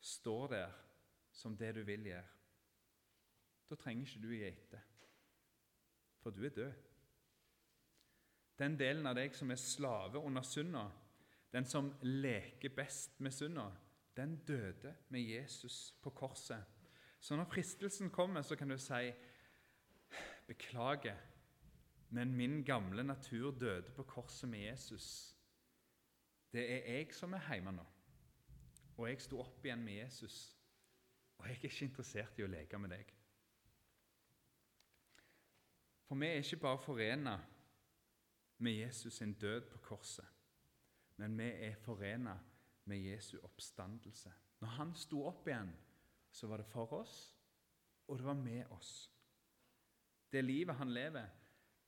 står 0.00 0.48
der 0.52 0.72
som 1.32 1.56
det 1.56 1.74
du 1.76 1.82
vil 1.86 2.06
gjøre, 2.10 2.30
da 3.70 3.78
trenger 3.80 4.06
ikke 4.06 4.22
du 4.22 4.34
gi 4.34 4.42
etter, 4.48 4.82
for 6.20 6.34
du 6.34 6.44
er 6.44 6.54
død. 6.54 6.82
Den 8.58 8.76
delen 8.78 9.06
av 9.10 9.16
deg 9.18 9.34
som 9.34 9.50
er 9.50 9.58
slave 9.58 10.20
under 10.20 10.44
synda, 10.46 10.84
den 11.54 11.66
som 11.66 11.90
leker 12.02 12.74
best 12.74 13.18
med 13.22 13.34
synda, 13.34 13.70
den 14.16 14.36
døde 14.46 14.94
med 15.08 15.20
Jesus 15.20 15.94
på 16.02 16.10
korset. 16.10 16.62
Så 17.20 17.36
når 17.36 17.48
fristelsen 17.50 18.10
kommer, 18.10 18.42
så 18.42 18.56
kan 18.56 18.68
du 18.68 18.78
si 18.78 19.12
Beklager, 20.46 21.16
men 22.14 22.36
min 22.36 22.64
gamle 22.64 23.02
natur 23.02 23.50
døde 23.50 23.90
på 23.90 24.02
korset 24.02 24.48
med 24.48 24.58
Jesus. 24.58 25.36
Det 26.52 26.62
er 26.72 26.92
jeg 26.92 27.14
som 27.14 27.32
er 27.34 27.42
hjemme 27.50 27.72
nå, 27.74 27.84
og 28.96 29.08
jeg 29.08 29.22
sto 29.24 29.40
opp 29.42 29.66
igjen 29.66 29.82
med 29.82 29.98
Jesus. 29.98 30.36
Og 31.38 31.48
jeg 31.48 31.56
er 31.56 31.66
ikke 31.66 31.88
interessert 31.88 32.38
i 32.38 32.46
å 32.46 32.50
leke 32.52 32.78
med 32.78 32.94
deg. 32.94 33.10
For 36.06 36.20
vi 36.20 36.30
er 36.30 36.38
ikke 36.44 36.62
bare 36.62 36.82
forena 36.84 37.34
med 38.62 38.78
Jesus 38.78 39.18
sin 39.18 39.34
død 39.34 39.66
på 39.72 39.82
korset, 39.90 40.30
men 41.18 41.34
vi 41.38 41.50
er 41.66 41.74
forena 41.82 42.38
med 42.84 43.02
Jesu 43.10 43.40
oppstandelse. 43.42 44.30
Når 44.62 44.76
han 44.78 44.94
sto 44.94 45.26
opp 45.26 45.48
igjen, 45.50 45.74
så 46.30 46.46
var 46.46 46.62
det 46.62 46.70
for 46.70 47.00
oss, 47.02 47.34
og 48.06 48.18
det 48.18 48.26
var 48.30 48.38
med 48.38 48.70
oss. 48.70 49.10
Det 50.30 50.44
livet 50.44 50.78
han 50.78 50.94
lever, 50.94 51.26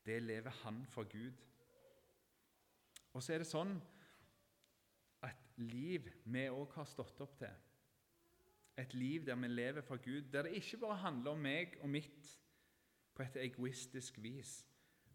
det 0.06 0.22
lever 0.22 0.50
han 0.62 0.84
for 0.86 1.04
Gud. 1.10 1.32
Og 3.12 3.22
så 3.22 3.34
er 3.34 3.42
det 3.42 3.48
sånn 3.48 3.74
at 5.24 5.58
liv 5.58 6.08
vi 6.24 6.44
òg 6.52 6.74
har 6.76 6.88
stått 6.88 7.20
opp 7.24 7.38
til, 7.40 7.52
et 8.76 8.92
liv 8.94 9.24
der 9.24 9.38
vi 9.40 9.48
lever 9.48 9.84
for 9.84 9.96
Gud, 10.04 10.28
der 10.32 10.44
det 10.44 10.58
ikke 10.58 10.82
bare 10.82 11.00
handler 11.00 11.32
om 11.32 11.40
meg 11.40 11.78
og 11.80 11.88
mitt 11.88 12.32
på 13.16 13.24
et 13.24 13.38
egoistisk 13.40 14.18
vis, 14.22 14.58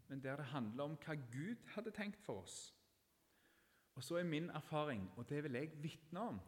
men 0.08 0.22
der 0.22 0.36
det 0.36 0.50
handler 0.50 0.84
om 0.84 0.96
hva 1.04 1.14
Gud 1.14 1.62
hadde 1.76 1.94
tenkt 1.94 2.24
for 2.26 2.42
oss. 2.42 2.74
Og 3.94 4.04
så 4.04 4.18
er 4.18 4.26
min 4.26 4.50
erfaring, 4.50 5.10
og 5.16 5.28
det 5.28 5.44
vil 5.44 5.52
jeg 5.52 5.82
vitne 5.82 6.20
om, 6.20 6.40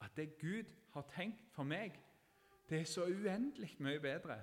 at 0.00 0.16
det 0.16 0.38
Gud 0.38 0.74
har 0.92 1.08
tenkt 1.08 1.48
for 1.54 1.64
meg, 1.64 1.96
det 2.68 2.80
er 2.80 2.84
så 2.84 3.06
uendelig 3.06 3.76
mye 3.78 4.00
bedre 4.02 4.42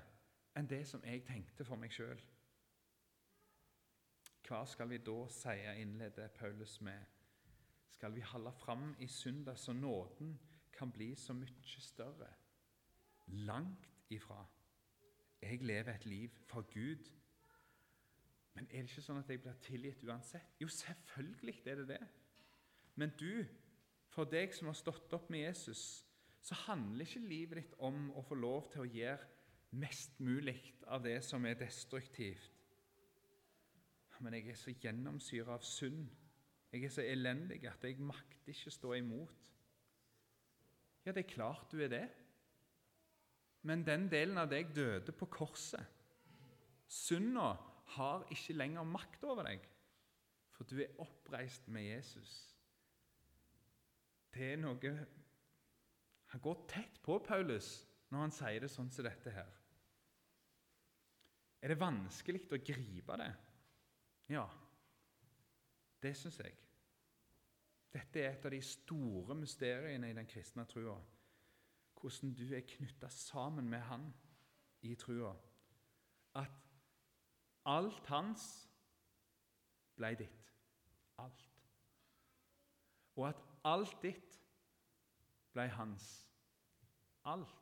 enn 0.57 0.69
det 0.69 0.85
som 0.87 1.03
jeg 1.05 1.25
tenkte 1.27 1.65
for 1.65 1.77
meg 1.77 1.91
sjøl. 1.93 2.19
Hva 4.47 4.65
skal 4.67 4.89
vi 4.91 4.99
da 4.99 5.17
si, 5.31 5.55
innleder 5.79 6.27
Paulus 6.35 6.81
med? 6.81 6.99
Skal 7.93 8.15
vi 8.15 8.21
holde 8.21 8.51
fram 8.51 8.95
i 8.99 9.07
synda 9.07 9.55
så 9.55 9.73
nåden 9.73 10.39
kan 10.73 10.91
bli 10.91 11.13
så 11.15 11.33
mye 11.33 11.79
større? 11.79 12.27
Langt 13.27 13.89
ifra. 14.09 14.45
Jeg 15.41 15.61
lever 15.63 15.93
et 15.93 16.05
liv 16.05 16.29
for 16.47 16.61
Gud. 16.73 17.11
Men 18.53 18.67
er 18.69 18.83
det 18.83 18.91
ikke 18.91 19.05
sånn 19.05 19.21
at 19.21 19.29
jeg 19.31 19.41
blir 19.41 19.61
tilgitt 19.63 20.03
uansett? 20.03 20.55
Jo, 20.59 20.67
selvfølgelig 20.67 21.61
er 21.65 21.79
det 21.81 21.87
det. 21.95 22.01
Men 22.95 23.13
du, 23.19 23.45
for 24.13 24.29
deg 24.29 24.53
som 24.53 24.69
har 24.69 24.77
stått 24.77 25.13
opp 25.15 25.31
med 25.33 25.47
Jesus, 25.47 26.03
så 26.43 26.57
handler 26.67 27.07
ikke 27.07 27.23
livet 27.23 27.61
ditt 27.61 27.77
om 27.79 28.09
å 28.11 28.21
få 28.27 28.35
lov 28.35 28.67
til 28.73 28.83
å 28.83 28.91
gjøre 28.91 29.31
mest 29.79 30.19
mulig 30.19 30.59
av 30.91 31.01
det 31.07 31.21
som 31.25 31.45
er 31.47 31.57
destruktivt. 31.57 32.62
Men 34.23 34.37
jeg 34.37 34.53
er 34.53 34.59
så 34.59 34.71
gjennomsyra 34.79 35.57
av 35.57 35.65
synd. 35.67 36.05
Jeg 36.71 36.87
er 36.87 36.93
så 36.93 37.03
elendig 37.05 37.59
at 37.69 37.83
jeg 37.83 37.99
makter 38.01 38.53
ikke 38.53 38.71
stå 38.71 38.93
imot. 38.97 39.49
Ja, 41.03 41.11
det 41.11 41.25
er 41.25 41.33
klart 41.33 41.67
du 41.71 41.81
er 41.83 41.91
det. 41.91 42.05
Men 43.67 43.83
den 43.87 44.07
delen 44.11 44.39
av 44.39 44.49
deg 44.51 44.71
døde 44.75 45.11
på 45.15 45.27
korset. 45.31 45.83
Synda 46.87 47.53
har 47.95 48.25
ikke 48.31 48.55
lenger 48.55 48.87
makt 48.87 49.23
over 49.27 49.47
deg, 49.47 49.63
for 50.55 50.67
du 50.67 50.79
er 50.83 50.99
oppreist 51.03 51.67
med 51.71 51.85
Jesus. 51.87 52.33
Det 54.33 54.53
er 54.53 54.61
noe 54.61 54.93
Han 56.33 56.41
går 56.41 56.63
tett 56.67 56.95
på 57.05 57.19
Paulus 57.21 57.83
når 58.09 58.23
han 58.23 58.31
sier 58.33 58.63
det 58.63 58.71
sånn 58.73 58.89
som 58.89 59.05
dette 59.05 59.31
her. 59.33 59.51
Er 61.61 61.71
det 61.71 61.79
vanskelig 61.79 62.47
å 62.49 62.57
gripe 62.57 63.17
det? 63.21 63.29
Ja, 64.29 64.45
det 66.03 66.15
syns 66.17 66.39
jeg. 66.39 66.55
Dette 67.93 68.19
er 68.19 68.33
et 68.33 68.45
av 68.45 68.51
de 68.51 68.61
store 68.65 69.35
mysteriene 69.37 70.09
i 70.09 70.15
den 70.17 70.27
kristne 70.27 70.65
trua. 70.65 70.95
Hvordan 71.99 72.33
du 72.35 72.47
er 72.55 72.65
knytta 72.67 73.07
sammen 73.09 73.69
med 73.69 73.79
Han 73.79 74.13
i 74.81 74.95
trua. 74.95 75.35
At 76.35 76.51
alt 77.65 78.07
hans 78.07 78.69
ble 79.95 80.15
ditt. 80.19 80.53
Alt. 81.17 81.49
Og 83.15 83.29
at 83.29 83.43
alt 83.63 84.01
ditt 84.01 84.39
ble 85.53 85.67
hans. 85.77 86.07
Alt. 87.23 87.59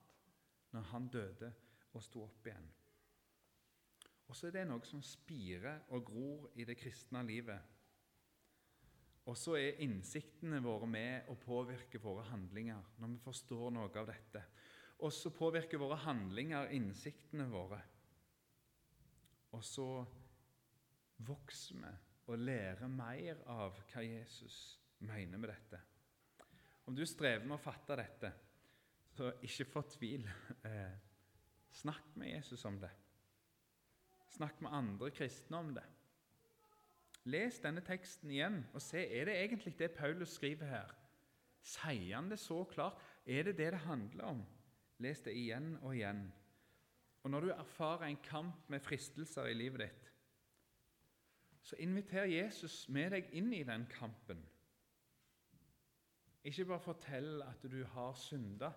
Når 0.71 0.81
han 0.81 1.07
døde 1.11 1.53
og 1.93 2.03
sto 2.03 2.23
opp 2.23 2.47
igjen. 2.47 2.69
Og 4.31 4.37
så 4.37 4.47
er 4.47 4.53
det 4.55 4.61
noe 4.69 4.87
som 4.87 5.01
spirer 5.03 5.81
og 5.91 6.05
gror 6.07 6.45
i 6.55 6.63
det 6.63 6.77
kristne 6.79 7.19
livet. 7.27 7.59
Og 9.27 9.35
så 9.35 9.57
er 9.59 9.81
innsiktene 9.83 10.61
våre 10.63 10.87
med 10.87 11.27
å 11.29 11.35
påvirke 11.35 11.99
våre 11.99 12.23
handlinger 12.29 12.95
når 13.01 13.11
vi 13.11 13.19
forstår 13.25 13.73
noe 13.75 13.91
av 13.91 14.07
dette. 14.07 14.45
Og 15.03 15.11
så 15.11 15.33
påvirker 15.35 15.81
våre 15.81 15.99
handlinger 16.05 16.71
innsiktene 16.77 17.49
våre. 17.51 17.81
Og 19.51 19.67
så 19.67 19.89
vokser 21.27 21.83
vi 21.83 21.93
og 22.31 22.39
lærer 22.39 22.87
mer 22.87 23.43
av 23.51 23.83
hva 23.91 24.05
Jesus 24.05 24.61
mener 25.03 25.41
med 25.41 25.51
dette. 25.51 25.83
Om 26.87 26.95
du 26.95 27.03
strever 27.03 27.43
med 27.43 27.57
å 27.59 27.61
fatte 27.67 27.99
dette, 27.99 28.31
så 29.11 29.35
ikke 29.43 29.67
fortvil. 29.75 30.23
Eh, 30.63 30.97
snakk 31.83 32.15
med 32.15 32.37
Jesus 32.37 32.63
om 32.69 32.79
det. 32.79 32.95
Snakk 34.31 34.61
med 34.63 34.71
andre 34.71 35.11
kristne 35.11 35.59
om 35.59 35.73
det. 35.75 35.83
Les 37.29 37.59
denne 37.61 37.83
teksten 37.85 38.31
igjen 38.31 38.61
og 38.73 38.81
se 38.81 39.03
er 39.03 39.27
det 39.27 39.37
egentlig 39.37 39.75
det 39.77 39.91
Paulus 39.97 40.37
skriver 40.39 40.69
her. 40.71 40.93
Sier 41.61 42.15
han 42.15 42.31
det 42.31 42.39
så 42.41 42.63
klart? 42.65 42.97
Er 43.25 43.43
det 43.43 43.57
det 43.57 43.71
det 43.75 43.83
handler 43.85 44.23
om? 44.23 44.45
Les 45.03 45.21
det 45.21 45.35
igjen 45.37 45.75
og 45.81 45.95
igjen. 45.95 46.23
Og 47.23 47.29
Når 47.31 47.41
du 47.41 47.49
erfarer 47.49 48.07
en 48.07 48.23
kamp 48.23 48.69
med 48.69 48.79
fristelser 48.79 49.45
i 49.45 49.53
livet 49.53 49.79
ditt, 49.85 50.07
så 51.61 51.75
inviter 51.77 52.25
Jesus 52.25 52.89
med 52.89 53.11
deg 53.13 53.29
inn 53.37 53.51
i 53.53 53.63
den 53.63 53.85
kampen. 53.85 54.41
Ikke 56.43 56.65
bare 56.65 56.81
fortell 56.81 57.43
at 57.45 57.61
du 57.69 57.83
har 57.85 58.13
synda, 58.17 58.71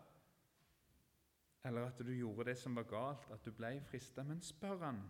eller 1.64 1.86
at 1.88 1.98
du 2.04 2.12
gjorde 2.12 2.50
det 2.50 2.58
som 2.60 2.76
var 2.76 2.84
galt, 2.84 3.30
at 3.32 3.44
du 3.44 3.54
ble 3.56 3.78
frista, 3.88 4.22
men 4.22 4.42
spør 4.44 4.84
han 4.84 5.00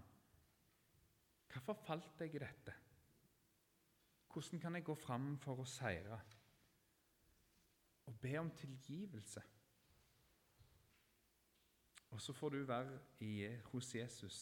Hvorfor 1.54 1.74
falt 1.86 2.20
jeg 2.20 2.34
i 2.34 2.38
dette? 2.42 2.72
Hvordan 4.32 4.60
kan 4.60 4.74
jeg 4.74 4.84
gå 4.84 4.94
fram 4.98 5.36
for 5.38 5.62
å 5.62 5.66
seire? 5.70 6.16
Og 8.10 8.16
be 8.20 8.32
om 8.40 8.50
tilgivelse. 8.58 9.42
Og 12.10 12.20
så 12.20 12.34
får 12.34 12.50
du 12.50 12.58
være 12.66 12.98
i, 13.22 13.46
hos 13.70 13.92
Jesus, 13.94 14.40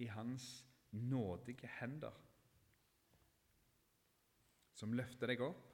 i 0.00 0.08
hans 0.08 0.64
nådige 0.90 1.68
hender, 1.76 2.16
som 4.74 4.96
løfter 4.96 5.28
deg 5.28 5.44
opp, 5.44 5.70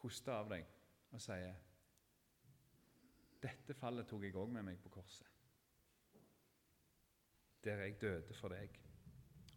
koster 0.00 0.36
av 0.36 0.52
deg 0.52 0.68
og 1.10 1.20
sier 1.20 1.56
dette 3.40 3.76
fallet 3.76 4.08
tok 4.08 4.24
jeg 4.24 4.36
òg 4.36 4.52
med 4.52 4.68
meg 4.68 4.80
på 4.80 4.92
korset 4.92 5.39
der 7.64 7.82
jeg 7.84 8.00
døde 8.00 8.34
for 8.34 8.52
deg, 8.52 8.80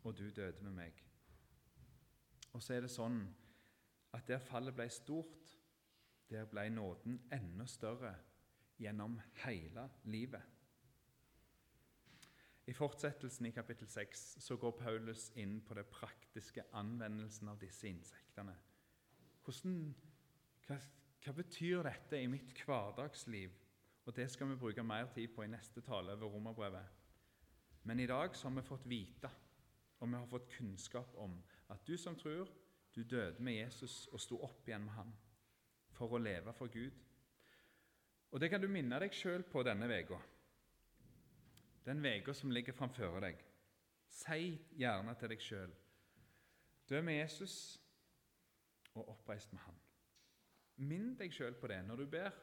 og 0.04 0.18
du 0.18 0.30
døde 0.30 0.64
med 0.64 0.72
meg. 0.72 1.04
Og 2.54 2.64
så 2.64 2.76
er 2.76 2.86
det 2.86 2.92
sånn 2.94 3.22
at 4.14 4.28
der 4.30 4.42
fallet 4.44 4.76
ble 4.78 4.90
stort, 4.94 5.54
der 6.30 6.46
ble 6.50 6.68
nåden 6.74 7.20
enda 7.34 7.66
større 7.70 8.14
gjennom 8.82 9.20
hele 9.46 9.88
livet. 10.10 10.54
I 12.64 12.74
fortsettelsen 12.74 13.50
i 13.50 13.52
kapittel 13.52 13.90
6 13.92 14.22
så 14.46 14.56
går 14.58 14.78
Paulus 14.80 15.28
inn 15.40 15.58
på 15.68 15.76
det 15.76 15.84
praktiske 15.92 16.64
anvendelsen 16.80 17.52
av 17.52 17.60
disse 17.60 17.90
insektene. 17.90 18.56
Hvordan, 19.44 19.90
hva, 20.68 20.78
hva 21.26 21.34
betyr 21.36 21.84
dette 21.84 22.22
i 22.22 22.30
mitt 22.32 22.54
hverdagsliv? 22.64 23.60
Og 24.06 24.16
Det 24.16 24.30
skal 24.32 24.50
vi 24.50 24.60
bruke 24.60 24.84
mer 24.84 25.10
tid 25.16 25.32
på 25.36 25.44
i 25.44 25.52
neste 25.52 25.82
tale 25.84 26.16
over 26.16 26.32
Romerbrevet. 26.32 27.03
Men 27.84 28.00
i 28.00 28.08
dag 28.08 28.36
så 28.36 28.48
har 28.48 28.56
vi 28.56 28.68
fått 28.68 28.86
vite, 28.88 29.30
og 30.00 30.08
vi 30.08 30.16
har 30.16 30.28
fått 30.28 30.52
kunnskap 30.58 31.16
om, 31.16 31.36
at 31.70 31.88
du 31.88 31.98
som 31.98 32.16
tror, 32.16 32.50
du 32.96 33.04
døde 33.04 33.44
med 33.44 33.54
Jesus 33.54 34.08
og 34.12 34.22
sto 34.22 34.38
opp 34.46 34.68
igjen 34.68 34.86
med 34.86 34.94
ham 34.94 35.14
for 35.98 36.14
å 36.14 36.22
leve 36.22 36.54
for 36.54 36.72
Gud. 36.72 36.94
Og 38.32 38.40
Det 38.40 38.50
kan 38.50 38.62
du 38.62 38.68
minne 38.68 39.00
deg 39.00 39.14
sjøl 39.14 39.44
på 39.44 39.64
denne 39.64 39.88
uka. 39.90 40.20
Den 41.86 42.06
uka 42.06 42.34
som 42.34 42.52
ligger 42.52 42.74
framfor 42.74 43.20
deg. 43.22 43.38
Si 44.10 44.58
gjerne 44.78 45.16
til 45.18 45.30
deg 45.30 45.42
sjøl 45.42 45.74
Dø 46.90 47.02
med 47.02 47.16
Jesus 47.16 47.80
og 48.94 49.10
oppreist 49.10 49.54
med 49.54 49.62
ham. 49.64 49.78
Minn 50.84 51.14
deg 51.18 51.34
sjøl 51.34 51.56
på 51.58 51.70
det 51.72 51.80
når 51.88 52.02
du 52.02 52.06
ber, 52.12 52.34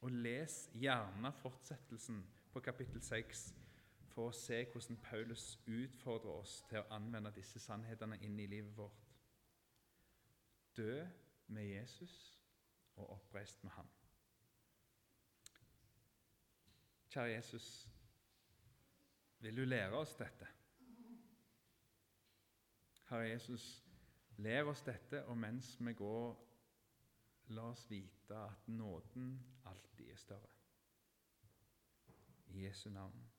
og 0.00 0.14
les 0.24 0.62
gjerne 0.72 1.32
fortsettelsen 1.42 2.22
på 2.52 2.62
kapittel 2.64 3.02
6 3.04 3.42
å 4.28 4.32
se 4.34 4.64
hvordan 4.72 4.98
Paulus 5.04 5.44
utfordrer 5.66 6.32
oss 6.42 6.60
til 6.68 6.80
å 6.80 6.88
anvende 6.96 7.32
disse 7.34 7.60
sannhetene 7.62 8.18
inn 8.26 8.38
i 8.40 8.48
livet 8.50 8.76
vårt. 8.76 9.06
Dø 10.76 11.06
med 11.46 11.66
Jesus 11.66 12.14
og 12.96 13.10
oppreist 13.16 13.64
med 13.64 13.72
ham. 13.74 13.88
Kjære 17.10 17.32
Jesus, 17.32 17.88
vil 19.40 19.56
du 19.56 19.64
lære 19.64 19.98
oss 19.98 20.14
dette? 20.14 20.46
Herre 23.10 23.32
Jesus, 23.32 23.64
lær 24.38 24.68
oss 24.70 24.82
dette, 24.86 25.24
og 25.26 25.38
mens 25.38 25.72
vi 25.80 25.94
går, 25.98 26.36
la 27.56 27.64
oss 27.72 27.82
vite 27.90 28.38
at 28.38 28.68
nåden 28.68 29.32
alltid 29.66 30.12
er 30.12 30.16
større. 30.16 30.54
I 32.46 32.66
Jesu 32.66 32.90
navn. 32.90 33.29